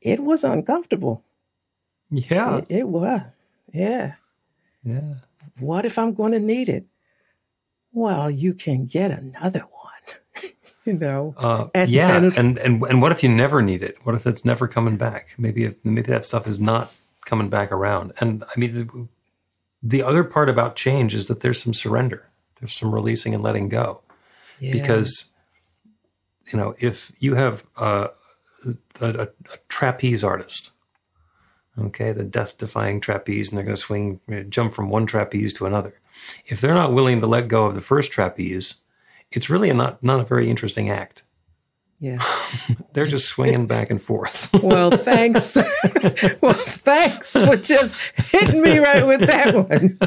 It 0.00 0.20
was 0.20 0.42
uncomfortable. 0.44 1.22
Yeah. 2.10 2.58
It, 2.58 2.66
it 2.68 2.88
was. 2.88 3.20
Yeah. 3.72 4.14
Yeah. 4.84 5.14
What 5.58 5.86
if 5.86 5.98
I'm 5.98 6.14
going 6.14 6.32
to 6.32 6.40
need 6.40 6.68
it? 6.68 6.84
Well, 7.92 8.30
you 8.30 8.54
can 8.54 8.86
get 8.86 9.10
another 9.10 9.60
one. 9.60 9.73
you 10.86 10.94
know. 10.94 11.34
Uh, 11.36 11.68
and, 11.74 11.90
yeah, 11.90 12.16
and, 12.16 12.36
and 12.36 12.58
and 12.58 12.82
and 12.82 13.02
what 13.02 13.12
if 13.12 13.22
you 13.22 13.28
never 13.28 13.62
need 13.62 13.82
it? 13.82 13.98
What 14.04 14.14
if 14.14 14.26
it's 14.26 14.44
never 14.44 14.68
coming 14.68 14.96
back? 14.96 15.30
Maybe 15.38 15.64
if, 15.64 15.74
maybe 15.84 16.10
that 16.12 16.24
stuff 16.24 16.46
is 16.46 16.58
not 16.58 16.92
coming 17.24 17.48
back 17.48 17.72
around. 17.72 18.12
And 18.20 18.44
I 18.44 18.58
mean, 18.58 18.74
the, 18.74 19.08
the 19.82 20.02
other 20.02 20.24
part 20.24 20.48
about 20.48 20.76
change 20.76 21.14
is 21.14 21.26
that 21.28 21.40
there's 21.40 21.62
some 21.62 21.74
surrender 21.74 22.28
there's 22.64 22.74
some 22.74 22.94
releasing 22.94 23.34
and 23.34 23.42
letting 23.42 23.68
go. 23.68 24.00
Yeah. 24.58 24.72
Because, 24.72 25.26
you 26.50 26.58
know, 26.58 26.74
if 26.78 27.12
you 27.18 27.34
have 27.34 27.64
a, 27.76 28.08
a, 29.00 29.10
a 29.24 29.28
trapeze 29.68 30.24
artist, 30.24 30.70
okay, 31.78 32.12
the 32.12 32.24
death 32.24 32.56
defying 32.56 33.00
trapeze, 33.00 33.50
and 33.50 33.58
they're 33.58 33.64
going 33.64 33.76
to 33.76 33.82
swing, 33.82 34.20
jump 34.48 34.74
from 34.74 34.88
one 34.88 35.04
trapeze 35.04 35.52
to 35.54 35.66
another. 35.66 36.00
If 36.46 36.60
they're 36.60 36.74
not 36.74 36.94
willing 36.94 37.20
to 37.20 37.26
let 37.26 37.48
go 37.48 37.66
of 37.66 37.74
the 37.74 37.82
first 37.82 38.10
trapeze, 38.10 38.76
it's 39.34 39.50
really 39.50 39.70
a 39.70 39.74
not, 39.74 40.02
not 40.02 40.20
a 40.20 40.24
very 40.24 40.50
interesting 40.50 40.90
act. 40.90 41.24
Yeah. 42.04 42.22
They're 42.92 43.04
just 43.04 43.28
swinging 43.28 43.66
back 43.66 43.90
and 43.90 44.00
forth. 44.00 44.52
well, 44.62 44.90
thanks. 44.90 45.56
well, 46.40 46.52
thanks 46.52 47.32
for 47.32 47.56
just 47.56 47.94
hitting 48.16 48.60
me 48.60 48.78
right 48.78 49.06
with 49.06 49.20
that 49.20 49.54
one. 49.54 49.98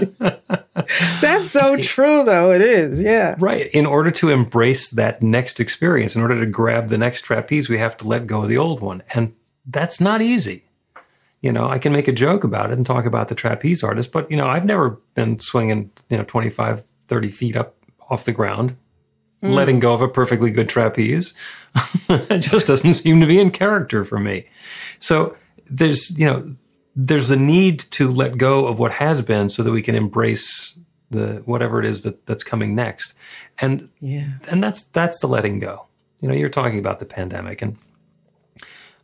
That's 1.21 1.49
so 1.49 1.77
true, 1.77 2.23
though. 2.23 2.51
It 2.51 2.61
is. 2.61 3.01
Yeah. 3.01 3.35
Right. 3.39 3.67
In 3.73 3.85
order 3.85 4.11
to 4.11 4.29
embrace 4.29 4.91
that 4.91 5.23
next 5.23 5.59
experience, 5.59 6.15
in 6.15 6.21
order 6.21 6.39
to 6.39 6.45
grab 6.45 6.89
the 6.89 6.99
next 6.99 7.21
trapeze, 7.21 7.67
we 7.67 7.79
have 7.79 7.97
to 7.97 8.07
let 8.07 8.27
go 8.27 8.43
of 8.43 8.49
the 8.49 8.57
old 8.57 8.79
one. 8.79 9.01
And 9.13 9.33
that's 9.65 9.99
not 9.99 10.21
easy. 10.21 10.65
You 11.41 11.51
know, 11.51 11.67
I 11.67 11.79
can 11.79 11.93
make 11.93 12.07
a 12.07 12.13
joke 12.13 12.43
about 12.43 12.71
it 12.71 12.77
and 12.77 12.85
talk 12.85 13.05
about 13.05 13.27
the 13.27 13.35
trapeze 13.35 13.83
artist, 13.83 14.11
but, 14.11 14.29
you 14.29 14.37
know, 14.37 14.47
I've 14.47 14.65
never 14.65 14.99
been 15.13 15.39
swinging, 15.39 15.91
you 16.09 16.17
know, 16.17 16.23
25, 16.23 16.83
30 17.07 17.31
feet 17.31 17.55
up 17.55 17.75
off 18.09 18.25
the 18.25 18.31
ground 18.31 18.75
mm. 19.41 19.53
letting 19.53 19.79
go 19.79 19.93
of 19.93 20.01
a 20.01 20.07
perfectly 20.07 20.51
good 20.51 20.69
trapeze. 20.69 21.33
it 22.09 22.39
just 22.39 22.67
doesn't 22.67 22.93
seem 22.93 23.19
to 23.19 23.27
be 23.27 23.39
in 23.39 23.51
character 23.51 24.03
for 24.03 24.19
me. 24.19 24.47
So 24.99 25.37
there's, 25.69 26.17
you 26.17 26.25
know, 26.25 26.55
there's 26.95 27.29
a 27.29 27.35
need 27.35 27.79
to 27.79 28.11
let 28.11 28.37
go 28.37 28.65
of 28.65 28.79
what 28.79 28.93
has 28.93 29.21
been 29.21 29.49
so 29.49 29.63
that 29.63 29.71
we 29.71 29.81
can 29.81 29.95
embrace 29.95 30.77
the 31.09 31.41
whatever 31.45 31.79
it 31.79 31.85
is 31.85 32.01
that 32.03 32.25
that's 32.25 32.43
coming 32.43 32.75
next. 32.75 33.13
And 33.59 33.89
yeah. 33.99 34.29
and 34.49 34.63
that's 34.63 34.87
that's 34.87 35.19
the 35.19 35.27
letting 35.27 35.59
go. 35.59 35.85
You 36.21 36.27
know, 36.27 36.33
you're 36.33 36.49
talking 36.49 36.79
about 36.79 36.99
the 36.99 37.05
pandemic 37.05 37.61
and 37.61 37.77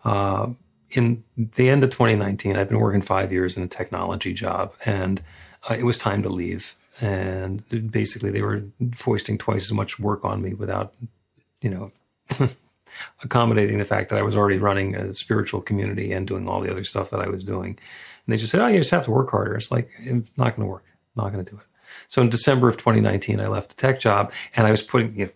uh, 0.03 0.49
in 0.89 1.23
the 1.37 1.69
end 1.69 1.83
of 1.83 1.89
2019, 1.91 2.55
I've 2.55 2.69
been 2.69 2.79
working 2.79 3.01
five 3.01 3.31
years 3.31 3.57
in 3.57 3.63
a 3.63 3.67
technology 3.67 4.33
job, 4.33 4.73
and 4.85 5.23
uh, 5.69 5.75
it 5.75 5.85
was 5.85 5.97
time 5.97 6.23
to 6.23 6.29
leave 6.29 6.75
and 7.01 7.91
basically 7.91 8.31
they 8.31 8.41
were 8.41 8.63
foisting 8.95 9.37
twice 9.37 9.65
as 9.65 9.73
much 9.73 9.99
work 9.99 10.23
on 10.23 10.41
me 10.41 10.53
without, 10.53 10.93
you 11.61 11.69
know, 11.69 11.91
accommodating 13.23 13.79
the 13.79 13.85
fact 13.85 14.09
that 14.09 14.19
I 14.19 14.21
was 14.21 14.37
already 14.37 14.57
running 14.57 14.95
a 14.95 15.15
spiritual 15.15 15.61
community 15.61 16.11
and 16.11 16.27
doing 16.27 16.47
all 16.47 16.61
the 16.61 16.71
other 16.71 16.83
stuff 16.83 17.09
that 17.09 17.19
I 17.19 17.27
was 17.27 17.43
doing. 17.43 17.77
And 18.25 18.33
they 18.33 18.37
just 18.37 18.51
said, 18.51 18.61
"Oh, 18.61 18.67
you 18.67 18.79
just 18.79 18.91
have 18.91 19.05
to 19.05 19.11
work 19.11 19.31
harder." 19.31 19.55
It's 19.55 19.71
like 19.71 19.89
it's 19.99 20.29
not 20.37 20.55
going 20.55 20.67
to 20.67 20.71
work. 20.71 20.85
Not 21.15 21.31
going 21.31 21.43
to 21.43 21.51
do 21.51 21.57
it. 21.57 21.65
So 22.07 22.21
in 22.21 22.29
December 22.29 22.67
of 22.67 22.77
2019, 22.77 23.39
I 23.39 23.47
left 23.47 23.69
the 23.69 23.75
tech 23.75 23.99
job 23.99 24.31
and 24.55 24.67
I 24.67 24.71
was 24.71 24.81
putting 24.81 25.17
you 25.17 25.25
know, 25.25 25.31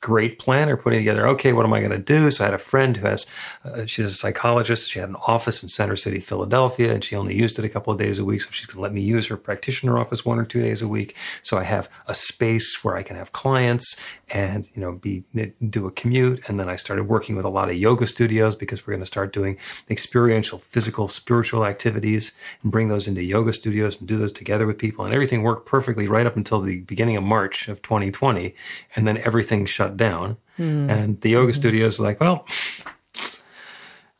great 0.00 0.38
planner 0.38 0.78
putting 0.78 0.98
together 0.98 1.26
okay 1.28 1.52
what 1.52 1.66
am 1.66 1.72
i 1.74 1.78
going 1.78 1.90
to 1.90 1.98
do? 1.98 2.30
So 2.30 2.44
i 2.44 2.46
had 2.46 2.54
a 2.54 2.58
friend 2.58 2.96
who 2.96 3.06
has 3.06 3.26
uh, 3.64 3.84
she's 3.84 4.06
a 4.06 4.14
psychologist. 4.14 4.90
She 4.90 4.98
had 4.98 5.10
an 5.10 5.16
office 5.26 5.62
in 5.62 5.68
center 5.68 5.96
city 5.96 6.20
philadelphia 6.20 6.94
and 6.94 7.04
she 7.04 7.16
only 7.16 7.34
used 7.34 7.58
it 7.58 7.64
a 7.64 7.68
couple 7.68 7.92
of 7.92 7.98
days 7.98 8.18
a 8.18 8.24
week 8.24 8.40
so 8.40 8.48
she's 8.50 8.66
going 8.66 8.76
to 8.76 8.82
let 8.82 8.92
me 8.92 9.02
use 9.02 9.26
her 9.26 9.36
practitioner 9.36 9.98
office 9.98 10.24
one 10.24 10.38
or 10.38 10.44
two 10.44 10.62
days 10.62 10.80
a 10.80 10.88
week. 10.88 11.14
So 11.42 11.58
i 11.58 11.64
have 11.64 11.88
a 12.06 12.14
space 12.14 12.82
where 12.82 12.96
i 12.96 13.02
can 13.02 13.16
have 13.16 13.32
clients 13.32 13.96
and 14.30 14.68
you 14.74 14.80
know 14.80 14.92
be 14.92 15.24
do 15.68 15.86
a 15.86 15.90
commute. 15.90 16.42
And 16.48 16.58
then 16.58 16.68
i 16.68 16.76
started 16.76 17.04
working 17.04 17.36
with 17.36 17.44
a 17.44 17.50
lot 17.50 17.68
of 17.68 17.76
yoga 17.76 18.06
studios 18.06 18.56
because 18.56 18.86
we're 18.86 18.94
going 18.94 19.00
to 19.00 19.06
start 19.06 19.32
doing 19.32 19.58
experiential 19.90 20.58
physical 20.58 21.08
spiritual 21.08 21.66
activities 21.66 22.32
and 22.62 22.72
bring 22.72 22.88
those 22.88 23.06
into 23.06 23.22
yoga 23.22 23.52
studios 23.52 23.98
and 23.98 24.08
do 24.08 24.16
those 24.16 24.32
together 24.32 24.66
with 24.66 24.78
people. 24.78 25.04
And 25.04 25.12
everything 25.12 25.42
worked 25.42 25.66
perfectly 25.66 26.08
right 26.08 26.26
up 26.26 26.36
until 26.36 26.60
the 26.62 26.80
beginning 26.80 27.16
of 27.16 27.22
march 27.22 27.68
of 27.68 27.82
2020 27.82 28.54
and 28.96 29.06
then 29.06 29.18
everything 29.18 29.66
shut 29.66 29.89
down 29.96 30.36
mm. 30.58 30.90
and 30.90 31.20
the 31.20 31.30
yoga 31.30 31.52
mm-hmm. 31.52 31.60
studios 31.60 32.00
like 32.00 32.20
well 32.20 32.46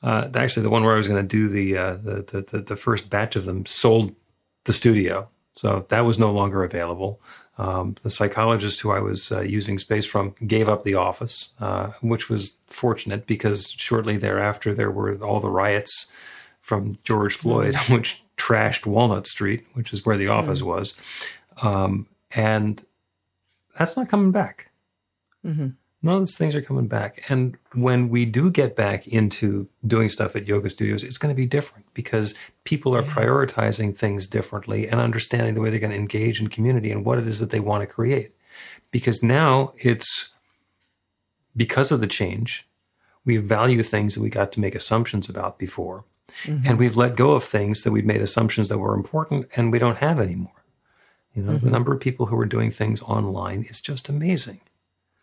uh, 0.03 0.29
actually 0.35 0.63
the 0.63 0.71
one 0.71 0.83
where 0.83 0.95
i 0.95 0.99
was 0.99 1.09
going 1.09 1.23
to 1.23 1.29
do 1.29 1.49
the, 1.49 1.77
uh, 1.77 1.95
the, 1.95 2.47
the 2.51 2.61
the 2.61 2.77
first 2.77 3.11
batch 3.11 3.37
of 3.37 3.45
them 3.45 3.67
sold 3.67 4.15
the 4.65 4.73
studio 4.73 5.29
so 5.53 5.85
that 5.89 6.01
was 6.01 6.19
no 6.19 6.31
longer 6.31 6.65
available 6.65 7.21
um, 7.61 7.97
the 8.03 8.09
psychologist 8.09 8.81
who 8.81 8.91
I 8.91 9.01
was 9.01 9.31
uh, 9.31 9.43
using 9.43 9.79
space 9.79 10.07
from 10.07 10.35
gave 10.47 10.67
up 10.67 10.83
the 10.83 10.95
office, 10.95 11.51
uh, 11.61 11.91
which 12.01 12.31
was 12.31 12.57
fortunate 12.69 13.27
because 13.27 13.71
shortly 13.73 14.17
thereafter 14.17 14.73
there 14.73 14.91
were 14.91 15.23
all 15.23 15.41
the 15.41 15.51
riots 15.51 16.11
from 16.63 16.97
George 17.05 17.37
Floyd, 17.37 17.77
which 17.91 18.25
trashed 18.39 18.87
Walnut 18.87 19.27
Street, 19.27 19.67
which 19.75 19.93
is 19.93 20.07
where 20.07 20.17
the 20.17 20.29
office 20.29 20.63
was, 20.63 20.97
um, 21.61 22.07
and 22.31 22.83
that's 23.79 23.95
not 23.95 24.09
coming 24.09 24.33
back. 24.33 24.70
Mm-hmm. 25.45 25.69
None 26.03 26.15
of 26.15 26.21
those 26.23 26.37
things 26.37 26.57
are 26.57 26.63
coming 26.63 26.87
back. 26.87 27.25
And 27.29 27.59
when 27.75 28.09
we 28.09 28.25
do 28.25 28.51
get 28.51 28.75
back 28.75 29.07
into 29.07 29.69
doing 29.87 30.09
stuff 30.09 30.35
at 30.35 30.49
yoga 30.49 30.71
studios, 30.71 31.05
it's 31.05 31.19
going 31.19 31.35
to 31.35 31.37
be 31.37 31.47
different 31.47 31.85
because 31.93 32.35
people 32.65 32.97
are 32.97 33.03
prioritizing 33.03 33.97
things 33.97 34.27
differently 34.27 34.89
and 34.89 34.99
understanding 34.99 35.55
the 35.55 35.61
way 35.61 35.69
they're 35.69 35.79
going 35.79 35.93
to 35.93 35.99
engage 35.99 36.41
in 36.41 36.49
community 36.49 36.91
and 36.91 37.05
what 37.05 37.19
it 37.19 37.27
is 37.27 37.39
that 37.39 37.51
they 37.51 37.61
want 37.61 37.83
to 37.83 37.87
create. 37.87 38.35
Because 38.91 39.23
now 39.23 39.75
it's 39.77 40.31
because 41.55 41.93
of 41.93 42.01
the 42.01 42.07
change, 42.07 42.67
we 43.27 43.37
value 43.37 43.83
things 43.83 44.15
that 44.15 44.23
we 44.23 44.31
got 44.31 44.53
to 44.53 44.61
make 44.61 44.75
assumptions 44.75 45.29
about 45.29 45.59
before. 45.59 46.05
Mm-hmm. 46.45 46.67
And 46.67 46.79
we've 46.79 46.97
let 46.97 47.17
go 47.17 47.33
of 47.33 47.45
things 47.45 47.83
that 47.83 47.93
we've 47.93 48.07
made 48.07 48.23
assumptions 48.23 48.71
that 48.71 48.79
were 48.79 48.95
important 48.95 49.49
and 49.55 49.71
we 49.71 49.79
don't 49.79 49.99
have 49.99 50.19
anymore. 50.19 50.65
You 51.35 51.43
know, 51.43 51.53
the 51.53 51.59
mm-hmm. 51.59 51.71
number 51.71 51.93
of 51.93 52.01
people 52.01 52.27
who 52.27 52.39
are 52.39 52.47
doing 52.47 52.71
things 52.71 53.03
online 53.03 53.63
is 53.63 53.81
just 53.81 54.09
amazing. 54.09 54.61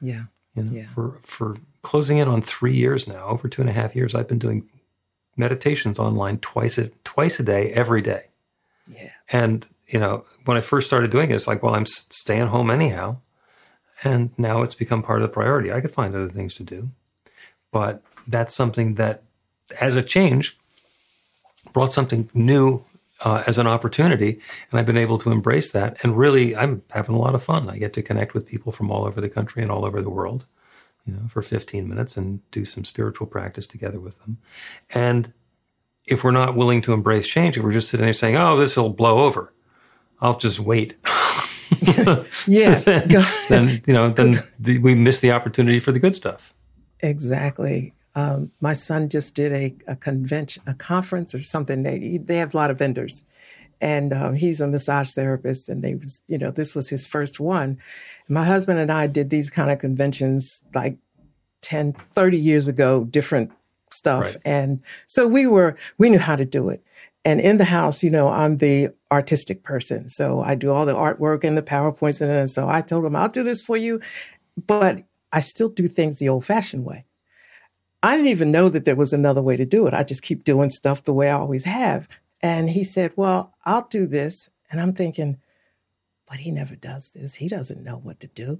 Yeah. 0.01 0.23
You 0.55 0.63
know, 0.63 0.71
Yeah. 0.71 0.87
for 0.93 1.19
for 1.23 1.57
closing 1.81 2.17
in 2.17 2.27
on 2.27 2.41
three 2.41 2.75
years 2.75 3.07
now, 3.07 3.27
over 3.27 3.47
two 3.47 3.61
and 3.61 3.69
a 3.69 3.73
half 3.73 3.95
years, 3.95 4.15
I've 4.15 4.27
been 4.27 4.39
doing 4.39 4.67
meditations 5.35 5.99
online 5.99 6.39
twice 6.39 6.77
a 6.77 6.87
twice 7.03 7.39
a 7.39 7.43
day, 7.43 7.71
every 7.73 8.01
day. 8.01 8.25
Yeah. 8.87 9.11
And 9.31 9.67
you 9.87 9.99
know, 9.99 10.25
when 10.45 10.57
I 10.57 10.61
first 10.61 10.87
started 10.87 11.11
doing 11.11 11.29
it, 11.31 11.35
it's 11.35 11.47
like, 11.47 11.63
well, 11.63 11.75
I'm 11.75 11.85
staying 11.85 12.47
home 12.47 12.69
anyhow, 12.69 13.17
and 14.03 14.31
now 14.37 14.61
it's 14.63 14.73
become 14.75 15.01
part 15.01 15.21
of 15.21 15.27
the 15.29 15.33
priority. 15.33 15.71
I 15.71 15.79
could 15.81 15.93
find 15.93 16.13
other 16.13 16.27
things 16.29 16.53
to 16.55 16.63
do, 16.63 16.89
but 17.71 18.01
that's 18.27 18.53
something 18.53 18.95
that, 18.95 19.23
as 19.79 19.95
a 19.95 20.03
change, 20.03 20.57
brought 21.71 21.93
something 21.93 22.29
new 22.33 22.83
uh, 23.23 23.43
as 23.47 23.57
an 23.57 23.67
opportunity, 23.67 24.39
and 24.71 24.79
I've 24.79 24.85
been 24.85 24.97
able 24.97 25.17
to 25.19 25.31
embrace 25.31 25.71
that. 25.71 25.97
And 26.03 26.17
really, 26.17 26.55
I'm 26.55 26.83
having 26.91 27.15
a 27.15 27.19
lot 27.19 27.35
of 27.35 27.43
fun. 27.43 27.69
I 27.69 27.77
get 27.77 27.93
to 27.93 28.01
connect 28.01 28.33
with 28.33 28.45
people 28.45 28.71
from 28.71 28.91
all 28.91 29.05
over 29.05 29.21
the 29.21 29.29
country 29.29 29.61
and 29.61 29.71
all 29.71 29.85
over 29.85 30.01
the 30.01 30.09
world, 30.09 30.45
you 31.05 31.13
know, 31.13 31.27
for 31.29 31.41
15 31.41 31.87
minutes 31.87 32.17
and 32.17 32.39
do 32.51 32.65
some 32.65 32.83
spiritual 32.83 33.27
practice 33.27 33.65
together 33.65 33.99
with 33.99 34.19
them. 34.19 34.37
And 34.93 35.33
if 36.07 36.23
we're 36.23 36.31
not 36.31 36.55
willing 36.55 36.81
to 36.83 36.93
embrace 36.93 37.27
change, 37.27 37.57
if 37.57 37.63
we're 37.63 37.71
just 37.73 37.89
sitting 37.89 38.05
there 38.05 38.13
saying, 38.13 38.37
"Oh, 38.37 38.55
this 38.57 38.77
will 38.77 38.89
blow 38.89 39.25
over," 39.25 39.53
I'll 40.21 40.37
just 40.37 40.59
wait. 40.59 40.97
Yeah. 42.47 42.75
then, 42.79 43.25
then 43.49 43.81
you 43.85 43.93
know, 43.93 44.09
then 44.09 44.39
the, 44.59 44.77
we 44.79 44.95
miss 44.95 45.19
the 45.19 45.31
opportunity 45.31 45.79
for 45.79 45.91
the 45.91 45.99
good 45.99 46.15
stuff. 46.15 46.53
Exactly. 47.01 47.93
Um, 48.17 48.51
my 48.61 48.73
son 48.73 49.09
just 49.09 49.35
did 49.35 49.51
a, 49.53 49.75
a 49.87 49.95
convention, 49.95 50.63
a 50.65 50.73
conference 50.73 51.35
or 51.35 51.43
something. 51.43 51.83
They 51.83 52.17
they 52.17 52.37
have 52.37 52.55
a 52.55 52.57
lot 52.57 52.71
of 52.71 52.79
vendors, 52.79 53.23
and 53.79 54.11
um, 54.11 54.33
he's 54.33 54.59
a 54.59 54.67
massage 54.67 55.11
therapist. 55.11 55.69
And 55.69 55.83
they 55.83 55.93
was, 55.93 56.21
you 56.27 56.39
know, 56.39 56.49
this 56.49 56.73
was 56.73 56.89
his 56.89 57.05
first 57.05 57.39
one. 57.39 57.77
My 58.27 58.43
husband 58.43 58.79
and 58.79 58.91
I 58.91 59.05
did 59.05 59.29
these 59.29 59.51
kind 59.51 59.69
of 59.69 59.77
conventions 59.77 60.63
like 60.73 60.97
10, 61.61 61.93
30 62.15 62.37
years 62.39 62.67
ago, 62.67 63.03
different 63.03 63.51
stuff. 63.91 64.23
Right. 64.23 64.37
And 64.43 64.81
so 65.05 65.27
we 65.27 65.45
were, 65.45 65.77
we 65.99 66.09
knew 66.09 66.17
how 66.17 66.35
to 66.35 66.45
do 66.45 66.69
it. 66.69 66.83
And 67.23 67.39
in 67.39 67.57
the 67.57 67.65
house, 67.65 68.01
you 68.01 68.09
know, 68.09 68.29
I'm 68.29 68.57
the 68.57 68.89
artistic 69.11 69.61
person. 69.61 70.09
So 70.09 70.41
I 70.41 70.55
do 70.55 70.71
all 70.71 70.87
the 70.87 70.95
artwork 70.95 71.43
and 71.43 71.55
the 71.55 71.61
PowerPoints. 71.61 72.19
And, 72.19 72.31
and 72.31 72.49
so 72.49 72.67
I 72.67 72.81
told 72.81 73.05
him, 73.05 73.15
I'll 73.15 73.29
do 73.29 73.43
this 73.43 73.61
for 73.61 73.77
you. 73.77 74.01
But 74.65 75.03
I 75.31 75.41
still 75.41 75.69
do 75.69 75.87
things 75.87 76.17
the 76.17 76.29
old 76.29 76.45
fashioned 76.45 76.83
way. 76.83 77.05
I 78.03 78.15
didn't 78.15 78.31
even 78.31 78.51
know 78.51 78.69
that 78.69 78.85
there 78.85 78.95
was 78.95 79.13
another 79.13 79.41
way 79.41 79.57
to 79.57 79.65
do 79.65 79.87
it. 79.87 79.93
I 79.93 80.03
just 80.03 80.21
keep 80.21 80.43
doing 80.43 80.69
stuff 80.69 81.03
the 81.03 81.13
way 81.13 81.29
I 81.29 81.33
always 81.33 81.63
have. 81.63 82.07
And 82.41 82.69
he 82.69 82.83
said, 82.83 83.11
Well, 83.15 83.53
I'll 83.65 83.87
do 83.89 84.05
this. 84.05 84.49
And 84.69 84.79
I'm 84.79 84.93
thinking, 84.93 85.37
But 86.29 86.39
he 86.39 86.51
never 86.51 86.75
does 86.75 87.09
this. 87.09 87.35
He 87.35 87.47
doesn't 87.47 87.83
know 87.83 87.97
what 87.97 88.19
to 88.19 88.27
do. 88.27 88.59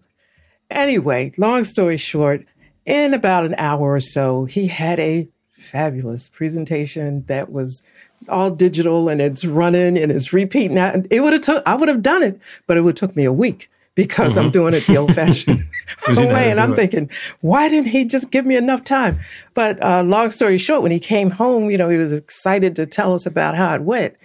Anyway, 0.70 1.32
long 1.38 1.64
story 1.64 1.98
short, 1.98 2.46
in 2.86 3.14
about 3.14 3.46
an 3.46 3.56
hour 3.58 3.94
or 3.94 4.00
so, 4.00 4.46
he 4.46 4.68
had 4.68 5.00
a 5.00 5.28
fabulous 5.52 6.30
presentation 6.30 7.24
that 7.28 7.52
was 7.52 7.84
all 8.30 8.52
digital 8.52 9.10
and 9.10 9.22
it's 9.22 9.46
running 9.46 9.98
and 9.98 10.12
it's 10.12 10.34
repeating. 10.34 10.78
It 11.10 11.22
would 11.22 11.34
have 11.34 11.42
took, 11.42 11.68
I 11.68 11.76
would 11.76 11.90
have 11.90 12.02
done 12.02 12.24
it, 12.24 12.40
but 12.66 12.78
it 12.78 12.82
would 12.82 12.98
have 12.98 13.10
took 13.10 13.16
me 13.16 13.26
a 13.26 13.34
week 13.34 13.70
because 13.98 14.38
I'm 14.38 14.52
doing 14.52 14.76
it 14.76 14.86
the 14.86 14.96
old 14.96 15.14
fashioned 15.16 15.66
Because 15.88 16.20
you 16.20 16.26
know 16.26 16.30
how 16.30 16.36
way. 16.36 16.52
And 16.52 16.60
I'm 16.60 16.74
it. 16.74 16.76
thinking, 16.76 17.10
why 17.42 17.68
didn't 17.68 17.88
he 17.88 18.06
just 18.06 18.30
give 18.30 18.46
me 18.46 18.56
enough 18.56 18.84
time? 18.84 19.20
But 19.56 19.84
uh, 19.84 20.04
long 20.04 20.30
story 20.30 20.60
short, 20.60 20.84
when 20.84 20.92
he 20.92 21.00
came 21.00 21.32
home, 21.32 21.72
you 21.72 21.80
know, 21.80 21.90
he 21.90 21.98
was 21.98 22.14
excited 22.14 22.76
to 22.76 22.86
tell 22.86 23.14
us 23.16 23.26
about 23.26 23.56
how 23.56 23.74
it 23.74 23.82
went. 23.82 24.16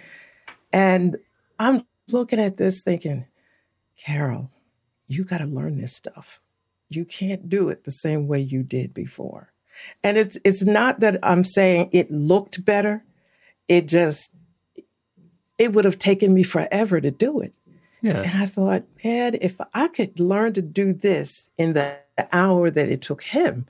And 0.71 1.17
I'm 1.57 1.85
looking 2.11 2.39
at 2.39 2.57
this 2.57 2.83
thinking, 2.83 3.25
Carol, 3.97 4.51
you 5.07 5.23
got 5.23 5.39
to 5.39 5.45
learn 5.45 5.77
this 5.77 5.95
stuff. 5.95 6.39
You 6.89 7.03
can't 7.03 7.49
do 7.49 7.69
it 7.69 7.83
the 7.83 7.91
same 7.91 8.27
way 8.27 8.39
you 8.39 8.61
did 8.61 8.93
before. 8.93 9.51
And 10.03 10.17
it's 10.17 10.37
it's 10.45 10.63
not 10.63 10.99
that 10.99 11.17
I'm 11.23 11.43
saying 11.43 11.89
it 11.91 12.11
looked 12.11 12.63
better. 12.63 13.03
It 13.67 13.87
just 13.87 14.35
it 15.57 15.73
would 15.73 15.85
have 15.85 15.97
taken 15.97 16.31
me 16.31 16.43
forever 16.43 17.01
to 17.01 17.09
do 17.09 17.39
it. 17.39 17.55
Yeah. 18.03 18.21
And 18.21 18.37
I 18.43 18.45
thought, 18.45 18.83
Ed, 19.03 19.39
if 19.41 19.59
I 19.73 19.87
could 19.87 20.19
learn 20.19 20.51
to 20.53 20.61
do 20.61 20.91
this 20.93 21.49
in 21.57 21.71
the 21.73 21.97
hour 22.33 22.69
that 22.69 22.89
it 22.89 23.01
took 23.01 23.23
him, 23.23 23.65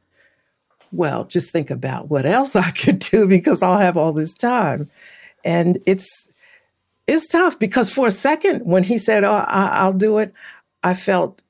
well, 0.91 1.23
just 1.25 1.51
think 1.51 1.69
about 1.69 2.09
what 2.09 2.25
else 2.25 2.55
I 2.55 2.71
could 2.83 2.99
do 2.99 3.27
because 3.27 3.61
I'll 3.61 3.77
have 3.79 3.95
all 3.95 4.11
this 4.11 4.33
time. 4.33 4.89
And 5.45 5.77
it's 5.85 6.27
it's 7.05 7.27
tough 7.27 7.59
because 7.59 7.93
for 7.93 8.07
a 8.07 8.11
second, 8.11 8.65
when 8.65 8.83
he 8.83 8.97
said, 8.97 9.23
"Oh, 9.23 9.45
I, 9.47 9.67
I'll 9.73 9.93
do 9.93 10.17
it," 10.17 10.33
I 10.83 10.93
felt, 10.95 11.41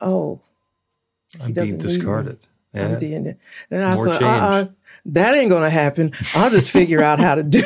"Oh, 0.00 0.40
he 1.40 1.46
I'm 1.46 1.52
doesn't 1.52 1.78
need 1.78 1.84
me. 1.84 1.96
discarded. 1.96 2.46
I'm 2.74 2.80
Yeah. 2.92 2.96
doing 2.98 3.26
it." 3.26 3.38
And 3.70 3.82
I 3.82 3.94
More 3.96 4.04
thought, 4.06 4.22
uh-uh, 4.22 4.68
"That 5.06 5.34
ain't 5.36 5.50
going 5.50 5.62
to 5.64 5.70
happen. 5.70 6.12
I'll 6.36 6.50
just 6.50 6.70
figure 6.70 7.02
out 7.02 7.18
how 7.18 7.34
to 7.34 7.42
do." 7.42 7.62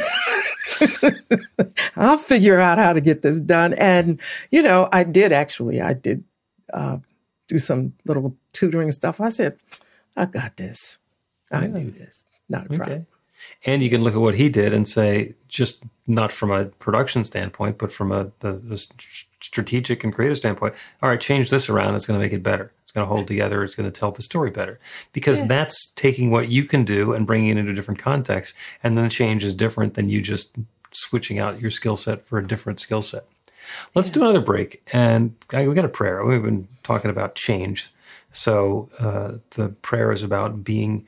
I'll 1.96 2.18
figure 2.18 2.58
out 2.58 2.78
how 2.78 2.92
to 2.92 3.00
get 3.00 3.22
this 3.22 3.40
done. 3.40 3.74
And, 3.74 4.20
you 4.50 4.62
know, 4.62 4.88
I 4.92 5.04
did 5.04 5.32
actually, 5.32 5.80
I 5.80 5.92
did 5.94 6.24
uh, 6.72 6.98
do 7.48 7.58
some 7.58 7.92
little 8.04 8.36
tutoring 8.52 8.92
stuff. 8.92 9.20
I 9.20 9.28
said, 9.28 9.58
I 10.16 10.26
got 10.26 10.56
this. 10.56 10.98
I 11.50 11.66
knew 11.66 11.90
this. 11.90 12.24
Not 12.48 12.66
a 12.66 12.68
problem. 12.76 12.90
Okay. 12.90 13.06
And 13.66 13.82
you 13.82 13.90
can 13.90 14.02
look 14.02 14.14
at 14.14 14.20
what 14.20 14.34
he 14.34 14.48
did 14.48 14.72
and 14.72 14.86
say, 14.86 15.34
just 15.48 15.84
not 16.06 16.32
from 16.32 16.50
a 16.50 16.66
production 16.66 17.24
standpoint, 17.24 17.78
but 17.78 17.92
from 17.92 18.12
a 18.12 18.30
the, 18.40 18.52
the 18.52 18.76
st- 18.76 19.26
strategic 19.40 20.04
and 20.04 20.14
creative 20.14 20.36
standpoint. 20.36 20.74
All 21.02 21.08
right, 21.08 21.20
change 21.20 21.50
this 21.50 21.68
around. 21.68 21.94
It's 21.94 22.06
going 22.06 22.18
to 22.18 22.24
make 22.24 22.32
it 22.32 22.42
better. 22.42 22.72
It's 22.84 22.92
going 22.92 23.06
to 23.06 23.12
hold 23.12 23.26
together. 23.26 23.62
It's 23.62 23.74
going 23.74 23.90
to 23.90 23.98
tell 23.98 24.10
the 24.12 24.22
story 24.22 24.50
better. 24.50 24.78
Because 25.12 25.46
that's 25.46 25.92
taking 25.92 26.30
what 26.30 26.48
you 26.48 26.64
can 26.64 26.84
do 26.84 27.12
and 27.12 27.26
bringing 27.26 27.48
it 27.48 27.56
into 27.58 27.72
a 27.72 27.74
different 27.74 28.00
context. 28.00 28.54
And 28.82 28.96
then 28.96 29.04
the 29.04 29.10
change 29.10 29.44
is 29.44 29.54
different 29.54 29.94
than 29.94 30.08
you 30.08 30.22
just 30.22 30.52
switching 30.96 31.38
out 31.38 31.60
your 31.60 31.70
skill 31.70 31.96
set 31.96 32.26
for 32.26 32.38
a 32.38 32.46
different 32.46 32.80
skill 32.80 33.02
set. 33.02 33.26
Let's 33.94 34.10
do 34.10 34.20
another 34.22 34.40
break. 34.40 34.82
And 34.92 35.34
I, 35.50 35.66
we 35.66 35.74
got 35.74 35.84
a 35.84 35.88
prayer. 35.88 36.24
We've 36.24 36.42
been 36.42 36.68
talking 36.82 37.10
about 37.10 37.34
change. 37.34 37.90
So 38.32 38.90
uh, 38.98 39.38
the 39.50 39.68
prayer 39.68 40.12
is 40.12 40.22
about 40.22 40.64
being 40.64 41.06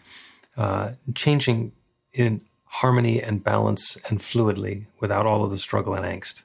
uh, 0.56 0.92
changing 1.14 1.72
in 2.12 2.40
harmony 2.64 3.22
and 3.22 3.42
balance 3.42 3.98
and 4.08 4.20
fluidly 4.20 4.86
without 5.00 5.26
all 5.26 5.44
of 5.44 5.50
the 5.50 5.58
struggle 5.58 5.94
and 5.94 6.04
angst. 6.04 6.42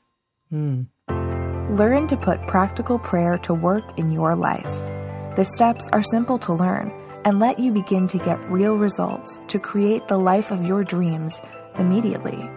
Learn 1.77 2.07
to 2.07 2.17
put 2.17 2.45
practical 2.47 2.99
prayer 2.99 3.37
to 3.39 3.53
work 3.53 3.97
in 3.97 4.11
your 4.11 4.35
life. 4.35 4.71
The 5.37 5.45
steps 5.45 5.87
are 5.93 6.03
simple 6.03 6.37
to 6.39 6.53
learn 6.53 6.91
and 7.23 7.39
let 7.39 7.59
you 7.59 7.71
begin 7.71 8.07
to 8.09 8.17
get 8.17 8.39
real 8.49 8.75
results 8.75 9.39
to 9.47 9.59
create 9.59 10.07
the 10.07 10.17
life 10.17 10.51
of 10.51 10.65
your 10.65 10.83
dreams 10.83 11.39
immediately. 11.77 12.49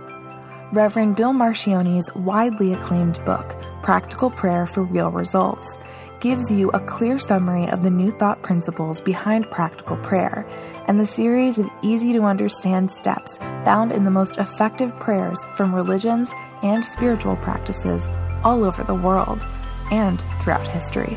Reverend 0.75 1.15
Bill 1.15 1.33
Marchione's 1.33 2.13
widely 2.17 2.73
acclaimed 2.73 3.25
book, 3.25 3.57
Practical 3.85 4.29
Prayer 4.29 4.67
for 4.67 4.83
Real 4.83 5.09
Results, 5.09 5.79
gives 6.19 6.51
you 6.51 6.69
a 6.71 6.81
clear 6.81 7.21
summary 7.21 7.69
of 7.69 7.85
the 7.85 7.93
new 7.93 8.11
thought 8.11 8.43
principles 8.43 9.01
behind 9.01 9.49
practical 9.53 9.97
prayer 9.99 10.45
and 10.89 10.99
the 10.99 11.07
series 11.07 11.59
of 11.59 11.71
easy 11.83 12.13
to 12.13 12.25
understand 12.25 12.91
steps 12.91 13.37
found 13.65 13.93
in 13.93 14.03
the 14.03 14.11
most 14.11 14.37
effective 14.39 14.93
prayers 14.99 15.39
from 15.55 15.73
religions 15.73 16.33
and 16.65 16.85
spiritual 16.85 17.37
practices 17.37 18.09
all 18.43 18.65
over 18.65 18.83
the 18.83 18.97
world 18.97 19.47
and 19.93 20.25
throughout 20.41 20.67
history. 20.67 21.17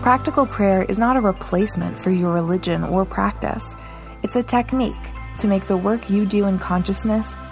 Practical 0.00 0.46
prayer 0.46 0.84
is 0.84 0.98
not 0.98 1.18
a 1.18 1.20
replacement 1.20 1.98
for 1.98 2.10
your 2.10 2.32
religion 2.32 2.82
or 2.82 3.04
practice. 3.04 3.74
It's 4.22 4.36
a 4.36 4.42
technique 4.42 4.94
to 5.36 5.48
make 5.48 5.66
the 5.66 5.76
work 5.76 6.08
you 6.08 6.24
do 6.24 6.46
in 6.46 6.58
consciousness 6.58 7.36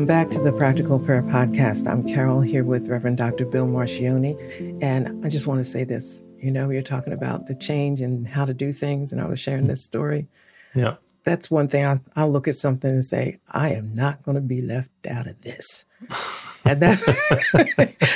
Welcome 0.00 0.16
back 0.16 0.30
to 0.30 0.40
the 0.40 0.52
Practical 0.52 0.98
Prayer 0.98 1.22
Podcast. 1.22 1.86
I'm 1.86 2.08
Carol 2.08 2.40
here 2.40 2.64
with 2.64 2.88
Reverend 2.88 3.18
Dr. 3.18 3.44
Bill 3.44 3.66
Marchione. 3.66 4.34
And 4.80 5.22
I 5.22 5.28
just 5.28 5.46
want 5.46 5.62
to 5.62 5.64
say 5.70 5.84
this 5.84 6.22
you 6.38 6.50
know, 6.50 6.70
you're 6.70 6.80
talking 6.80 7.12
about 7.12 7.48
the 7.48 7.54
change 7.54 8.00
and 8.00 8.26
how 8.26 8.46
to 8.46 8.54
do 8.54 8.72
things. 8.72 9.12
And 9.12 9.20
I 9.20 9.26
was 9.26 9.38
sharing 9.38 9.66
this 9.66 9.84
story. 9.84 10.26
Yeah. 10.74 10.94
That's 11.24 11.50
one 11.50 11.68
thing 11.68 11.84
I, 11.84 12.00
I'll 12.16 12.30
look 12.30 12.48
at 12.48 12.54
something 12.54 12.90
and 12.90 13.04
say, 13.04 13.40
I 13.52 13.74
am 13.74 13.94
not 13.94 14.22
going 14.22 14.36
to 14.36 14.40
be 14.40 14.62
left 14.62 14.88
out 15.06 15.26
of 15.26 15.38
this. 15.42 15.84
and 16.64 16.80
that, 16.80 16.98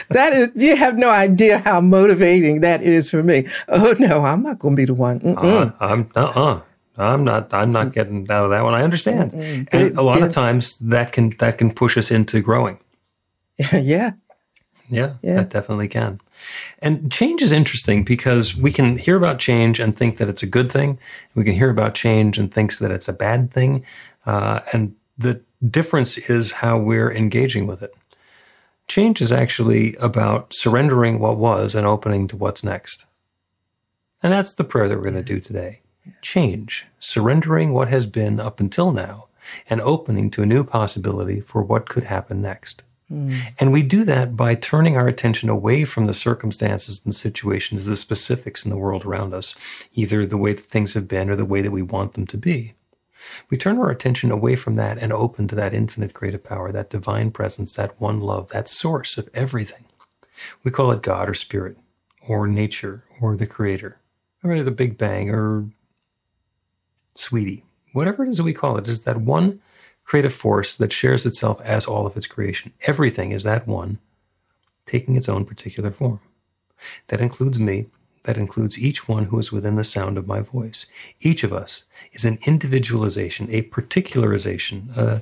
that 0.09 0.33
is, 0.33 0.49
you 0.55 0.77
have 0.77 0.97
no 0.97 1.11
idea 1.11 1.59
how 1.59 1.83
motivating 1.83 2.63
that 2.63 2.83
is 2.83 3.11
for 3.11 3.23
me. 3.23 3.47
Oh, 3.69 3.95
no, 3.99 4.25
I'm 4.25 4.43
not 4.43 4.59
going 4.59 4.75
to 4.75 4.81
be 4.81 4.87
the 4.87 4.95
one. 4.95 5.21
Uh, 5.37 5.71
I'm, 5.81 6.11
uh-uh. 6.17 6.63
I'm 6.97 7.25
not. 7.25 7.53
I'm 7.53 7.73
not 7.73 7.93
getting 7.93 8.31
out 8.31 8.45
of 8.45 8.51
that 8.51 8.63
one. 8.63 8.75
I 8.75 8.83
understand. 8.83 9.33
And 9.73 9.99
a 9.99 10.03
lot 10.03 10.23
of 10.23 10.31
times 10.31 10.79
that 10.79 11.13
can 11.13 11.35
that 11.39 11.59
can 11.59 11.73
push 11.73 11.97
us 11.97 12.11
into 12.11 12.41
growing. 12.41 12.79
yeah. 13.73 14.13
Yeah, 14.91 15.15
yeah, 15.23 15.37
that 15.37 15.49
definitely 15.49 15.89
can. 15.89 16.21
And 16.81 17.11
change 17.11 17.41
is 17.41 17.53
interesting 17.53 18.05
because 18.05 18.55
we 18.55 18.71
can 18.71 18.99
hear 18.99 19.17
about 19.17 19.39
change 19.39 19.81
and 19.81 19.97
think 19.97 20.19
that 20.19 20.29
it's 20.29 20.43
a 20.43 20.47
good 20.47 20.71
thing. 20.71 20.99
We 21.35 21.43
can 21.43 21.55
hear 21.55 21.71
about 21.71 21.95
change 21.95 22.39
and 22.39 22.53
think 22.53 22.77
that 22.79 22.91
it's 22.91 23.09
a 23.09 23.15
bad 23.15 23.51
thing. 23.51 23.85
Uh, 24.27 24.61
and 24.75 24.95
the 25.17 25.41
difference 25.69 26.19
is 26.19 26.53
how 26.53 26.77
we're 26.77 27.11
engaging 27.11 27.67
with 27.67 27.83
it. 27.83 27.95
Change 28.87 29.23
is 29.23 29.33
actually 29.33 29.97
about 29.97 30.53
surrendering 30.53 31.19
what 31.19 31.39
was 31.39 31.75
and 31.75 31.87
opening 31.87 32.29
to 32.29 32.37
what's 32.37 32.63
next. 32.63 33.07
And 34.23 34.35
that's 34.35 34.53
the 34.53 34.65
prayer 34.65 34.87
that 34.89 34.97
we're 34.97 35.11
going 35.11 35.15
to 35.15 35.23
do 35.23 35.41
today 35.41 35.81
change, 36.23 36.87
surrendering 36.99 37.73
what 37.73 37.89
has 37.89 38.07
been 38.07 38.41
up 38.41 38.61
until 38.61 38.93
now, 38.93 39.27
and 39.69 39.81
opening 39.81 40.31
to 40.31 40.43
a 40.43 40.47
new 40.47 40.65
possibility 40.65 41.41
for 41.41 41.63
what 41.63 41.89
could 41.89 42.05
happen 42.05 42.41
next. 42.41 42.83
Mm. 43.11 43.37
And 43.59 43.73
we 43.73 43.83
do 43.83 44.05
that 44.05 44.37
by 44.37 44.55
turning 44.55 44.97
our 44.97 45.07
attention 45.07 45.49
away 45.49 45.85
from 45.85 46.07
the 46.07 46.15
circumstances 46.15 47.03
and 47.05 47.15
situations, 47.15 47.85
the 47.85 47.97
specifics 47.97 48.65
in 48.65 48.71
the 48.71 48.77
world 48.77 49.05
around 49.05 49.35
us, 49.35 49.55
either 49.95 50.25
the 50.25 50.39
way 50.39 50.53
that 50.55 50.65
things 50.65 50.95
have 50.95 51.07
been 51.07 51.29
or 51.29 51.37
the 51.37 51.45
way 51.45 51.61
that 51.61 51.71
we 51.71 51.83
want 51.83 52.15
them 52.15 52.27
to 52.27 52.39
be. 52.39 52.75
We 53.51 53.57
turn 53.57 53.79
our 53.79 53.91
attention 53.91 54.31
away 54.31 54.57
from 54.57 54.77
that 54.77 54.99
and 54.99 55.13
open 55.13 55.49
to 55.49 55.55
that 55.55 55.75
infinite 55.75 56.15
creative 56.15 56.45
power, 56.45 56.73
that 56.73 56.91
divine 56.91 57.31
presence, 57.31 57.75
that 57.75 57.99
one 58.01 58.21
love, 58.21 58.51
that 58.51 58.69
source 58.69 59.17
of 59.19 59.29
everything. 59.35 59.85
We 60.63 60.71
call 60.71 60.91
it 60.93 61.03
God 61.03 61.29
or 61.29 61.35
spirit 61.35 61.77
or 62.27 62.47
nature 62.47 63.05
or 63.21 63.37
the 63.37 63.47
creator 63.47 63.99
or 64.43 64.63
the 64.63 64.71
Big 64.71 64.99
Bang 64.99 65.31
or 65.31 65.69
sweetie, 67.15 67.65
whatever 67.93 68.25
it 68.25 68.29
is 68.29 68.37
that 68.39 68.45
we 68.45 68.53
call 68.53 68.77
it, 68.77 68.89
is 68.89 69.03
that 69.03 69.19
one 69.19 69.61
creative 70.05 70.35
force 70.35 70.77
that 70.77 70.93
shares 70.93 71.25
itself 71.25 71.61
as 71.63 71.87
all 71.87 72.07
of 72.07 72.17
its 72.17 72.27
creation. 72.27 72.73
Everything 72.83 73.33
is 73.33 73.43
that 73.43 73.67
one, 73.67 73.99
taking 74.87 75.17
its 75.17 75.29
own 75.29 75.45
particular 75.45 75.91
form. 75.91 76.21
That 77.09 77.21
includes 77.21 77.59
me. 77.59 77.87
That 78.25 78.37
includes 78.39 78.79
each 78.79 79.07
one 79.07 79.27
who 79.27 79.39
is 79.39 79.53
within 79.53 79.77
the 79.77 79.85
sound 79.85 80.17
of 80.17 80.27
my 80.27 80.41
voice. 80.41 80.87
Each 81.21 81.45
of 81.45 81.53
us 81.53 81.85
is 82.13 82.25
an 82.25 82.39
individualization, 82.47 83.49
a 83.51 83.63
particularization, 83.63 84.97
uh, 84.97 85.21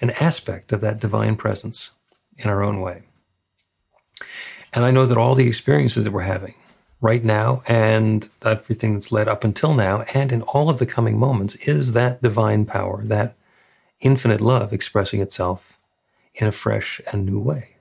an 0.00 0.10
aspect 0.10 0.72
of 0.72 0.82
that 0.82 1.00
divine 1.00 1.36
presence 1.36 1.92
in 2.36 2.50
our 2.50 2.62
own 2.62 2.80
way. 2.80 3.02
And 4.72 4.84
I 4.84 4.90
know 4.90 5.06
that 5.06 5.16
all 5.16 5.34
the 5.34 5.48
experiences 5.48 6.04
that 6.04 6.12
we're 6.12 6.22
having, 6.22 6.54
right 7.00 7.24
now 7.24 7.62
and 7.66 8.30
everything 8.42 8.94
that's 8.94 9.12
led 9.12 9.28
up 9.28 9.44
until 9.44 9.74
now 9.74 10.02
and 10.14 10.32
in 10.32 10.42
all 10.42 10.70
of 10.70 10.78
the 10.78 10.86
coming 10.86 11.18
moments 11.18 11.54
is 11.56 11.92
that 11.92 12.22
divine 12.22 12.64
power, 12.64 13.02
that 13.04 13.36
infinite 14.00 14.40
love 14.40 14.72
expressing 14.72 15.20
itself 15.20 15.78
in 16.34 16.46
a 16.46 16.52
fresh 16.52 17.00
and 17.12 17.26
new 17.26 17.38
way. 17.38 17.76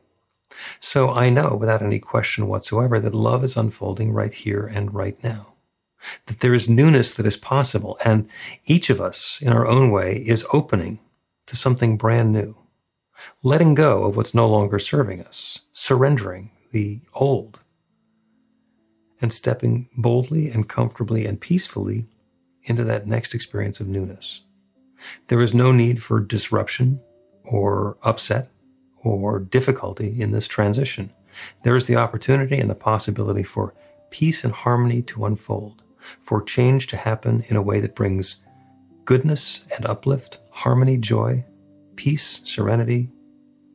So 0.80 1.12
I 1.12 1.30
know 1.30 1.58
without 1.60 1.82
any 1.82 2.00
question 2.00 2.48
whatsoever 2.48 3.00
that 3.00 3.14
love 3.14 3.44
is 3.44 3.58
unfolding 3.58 4.12
right 4.12 4.34
here 4.34 4.66
and 4.66 4.94
right 4.94 5.22
now. 5.24 5.54
That 6.28 6.40
there 6.42 6.54
is 6.54 6.70
newness 6.70 7.14
that 7.14 7.26
is 7.26 7.36
possible, 7.36 7.98
and 8.06 8.30
each 8.66 8.92
of 8.92 9.02
us, 9.02 9.42
in 9.42 9.52
our 9.52 9.66
own 9.66 9.90
way, 9.90 10.18
is 10.18 10.46
opening 10.54 11.00
to 11.48 11.56
something 11.56 11.98
brand 11.98 12.32
new, 12.32 12.56
letting 13.42 13.74
go 13.74 14.04
of 14.04 14.16
what's 14.16 14.36
no 14.36 14.48
longer 14.48 14.78
serving 14.78 15.24
us, 15.24 15.62
surrendering 15.74 16.52
the 16.72 17.00
old 17.16 17.60
and 19.22 19.32
stepping 19.32 19.90
boldly 19.98 20.50
and 20.50 20.68
comfortably 20.68 21.26
and 21.26 21.40
peacefully 21.40 22.06
into 22.64 22.84
that 22.84 23.08
next 23.08 23.34
experience 23.34 23.80
of 23.80 23.88
newness. 23.88 24.42
There 25.28 25.42
is 25.42 25.54
no 25.54 25.72
need 25.72 26.02
for 26.02 26.20
disruption 26.20 27.00
or 27.44 27.98
upset 28.04 28.50
or 28.98 29.40
difficulty 29.40 30.22
in 30.22 30.32
this 30.32 30.48
transition. 30.48 31.12
There 31.64 31.76
is 31.76 31.88
the 31.88 31.96
opportunity 31.96 32.58
and 32.58 32.70
the 32.70 32.76
possibility 32.76 33.44
for 33.44 33.74
peace 34.10 34.44
and 34.44 34.54
harmony 34.54 35.02
to 35.04 35.26
unfold, 35.26 35.84
for 36.22 36.42
change 36.42 36.88
to 36.88 36.98
happen 36.98 37.44
in 37.48 37.56
a 37.56 37.62
way 37.62 37.80
that 37.82 37.96
brings 37.96 38.44
goodness 39.04 39.66
and 39.76 39.86
uplift, 39.86 40.40
harmony, 40.50 40.98
joy, 40.98 41.44
peace, 41.96 42.42
serenity, 42.46 43.10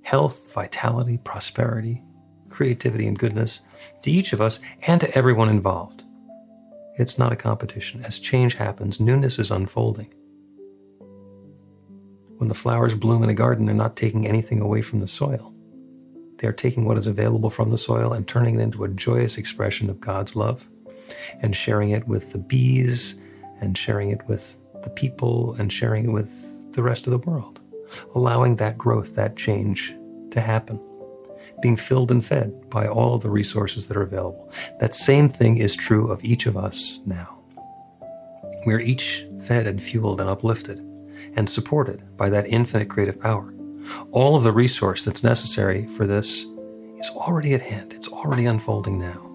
health, 0.03 0.53
vitality, 0.53 1.19
prosperity, 1.19 2.03
creativity, 2.49 3.07
and 3.07 3.19
goodness 3.19 3.61
to 4.03 4.11
each 4.11 4.33
of 4.33 4.41
us 4.41 4.61
and 4.83 5.01
to 5.01 5.17
everyone 5.17 5.49
involved. 5.49 6.05
It's 6.97 7.19
not 7.19 7.33
a 7.33 7.37
competition. 7.37 8.05
As 8.05 8.19
change 8.19 8.55
happens, 8.55 9.01
newness 9.01 9.39
is 9.39 9.51
unfolding. 9.51 10.13
When 12.37 12.49
the 12.49 12.55
flowers 12.55 12.95
bloom 12.95 13.23
in 13.23 13.31
a 13.31 13.35
garden, 13.35 13.67
they're 13.67 13.75
not 13.75 13.97
taking 13.97 14.27
anything 14.27 14.61
away 14.61 14.83
from 14.83 15.01
the 15.01 15.07
soil. 15.07 15.55
They 16.39 16.49
are 16.49 16.53
taking 16.53 16.85
what 16.85 16.97
is 16.97 17.07
available 17.07 17.51
from 17.51 17.71
the 17.71 17.77
soil 17.77 18.13
and 18.13 18.27
turning 18.27 18.59
it 18.59 18.63
into 18.63 18.85
a 18.85 18.89
joyous 18.89 19.37
expression 19.37 19.91
of 19.91 20.01
God's 20.01 20.35
love 20.35 20.69
and 21.41 21.55
sharing 21.55 21.91
it 21.91 22.07
with 22.09 22.33
the 22.33 22.39
bees 22.39 23.17
and 23.61 23.77
sharing 23.77 24.11
it 24.11 24.27
with 24.27 24.57
the 24.83 24.91
people 24.91 25.55
and 25.59 25.73
sharing 25.73 26.07
it 26.07 26.13
with 26.13 26.31
the 26.73 26.83
rest 26.83 27.07
of 27.07 27.11
the 27.11 27.31
world, 27.31 27.61
allowing 28.15 28.57
that 28.57 28.79
growth, 28.79 29.15
that 29.17 29.37
change 29.37 29.95
to 30.31 30.41
happen 30.41 30.81
being 31.61 31.77
filled 31.77 32.11
and 32.11 32.25
fed 32.25 32.69
by 32.71 32.87
all 32.87 33.19
the 33.19 33.31
resources 33.31 33.87
that 33.87 33.97
are 33.97 34.03
available. 34.03 34.53
That 34.79 34.95
same 34.95 35.29
thing 35.29 35.59
is 35.59 35.75
true 35.75 36.11
of 36.11 36.25
each 36.25 36.47
of 36.47 36.57
us 36.57 37.01
now. 37.07 37.39
We 38.67 38.75
are 38.75 38.81
each 38.81 39.27
fed 39.43 39.67
and 39.67 39.83
fueled 39.83 40.21
and 40.21 40.29
uplifted 40.29 40.79
and 41.37 41.49
supported 41.49 42.17
by 42.17 42.31
that 42.31 42.49
infinite 42.49 42.89
creative 42.89 43.21
power. 43.21 43.55
All 44.13 44.37
of 44.37 44.45
the 44.45 44.53
resource 44.53 45.05
that's 45.05 45.25
necessary 45.25 45.87
for 45.97 46.07
this 46.07 46.47
is 46.99 47.09
already 47.15 47.55
at 47.55 47.61
hand. 47.61 47.93
It's 47.93 48.09
already 48.09 48.47
unfolding 48.47 48.99
now. 48.99 49.27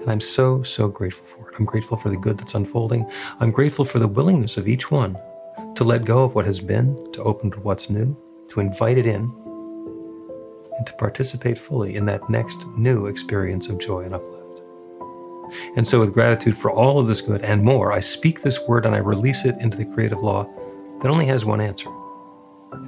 And 0.00 0.10
I'm 0.10 0.20
so, 0.20 0.62
so 0.62 0.88
grateful 0.88 1.26
for 1.26 1.50
it. 1.50 1.56
I'm 1.58 1.64
grateful 1.64 1.96
for 1.96 2.08
the 2.08 2.16
good 2.16 2.38
that's 2.38 2.54
unfolding. 2.54 3.10
I'm 3.38 3.50
grateful 3.50 3.84
for 3.84 3.98
the 3.98 4.08
willingness 4.08 4.56
of 4.56 4.68
each 4.68 4.90
one 4.90 5.18
to 5.74 5.84
let 5.84 6.04
go 6.04 6.24
of 6.24 6.34
what 6.34 6.46
has 6.46 6.60
been, 6.60 6.96
to 7.12 7.22
open 7.22 7.50
to 7.52 7.60
what's 7.60 7.90
new, 7.90 8.16
to 8.48 8.60
invite 8.60 8.98
it 8.98 9.06
in, 9.06 9.30
and 10.80 10.86
to 10.86 10.94
participate 10.94 11.58
fully 11.58 11.94
in 11.94 12.06
that 12.06 12.30
next 12.30 12.66
new 12.68 13.04
experience 13.04 13.68
of 13.68 13.78
joy 13.78 14.00
and 14.00 14.14
uplift. 14.14 14.62
And 15.76 15.86
so, 15.86 16.00
with 16.00 16.14
gratitude 16.14 16.56
for 16.56 16.70
all 16.70 16.98
of 16.98 17.06
this 17.06 17.20
good 17.20 17.42
and 17.42 17.62
more, 17.62 17.92
I 17.92 18.00
speak 18.00 18.40
this 18.40 18.66
word 18.66 18.86
and 18.86 18.94
I 18.94 18.98
release 18.98 19.44
it 19.44 19.56
into 19.60 19.76
the 19.76 19.84
creative 19.84 20.22
law 20.22 20.48
that 21.02 21.10
only 21.10 21.26
has 21.26 21.44
one 21.44 21.60
answer. 21.60 21.90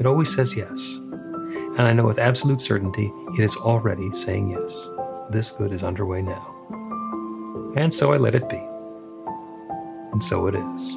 It 0.00 0.06
always 0.06 0.34
says 0.34 0.56
yes. 0.56 0.96
And 1.76 1.82
I 1.82 1.92
know 1.92 2.06
with 2.06 2.18
absolute 2.18 2.62
certainty 2.62 3.12
it 3.36 3.42
is 3.42 3.54
already 3.56 4.10
saying 4.14 4.48
yes. 4.48 4.88
This 5.28 5.50
good 5.50 5.70
is 5.70 5.82
underway 5.82 6.22
now. 6.22 6.48
And 7.76 7.92
so 7.92 8.14
I 8.14 8.16
let 8.16 8.34
it 8.34 8.48
be. 8.48 8.62
And 10.12 10.24
so 10.24 10.46
it 10.46 10.54
is. 10.54 10.96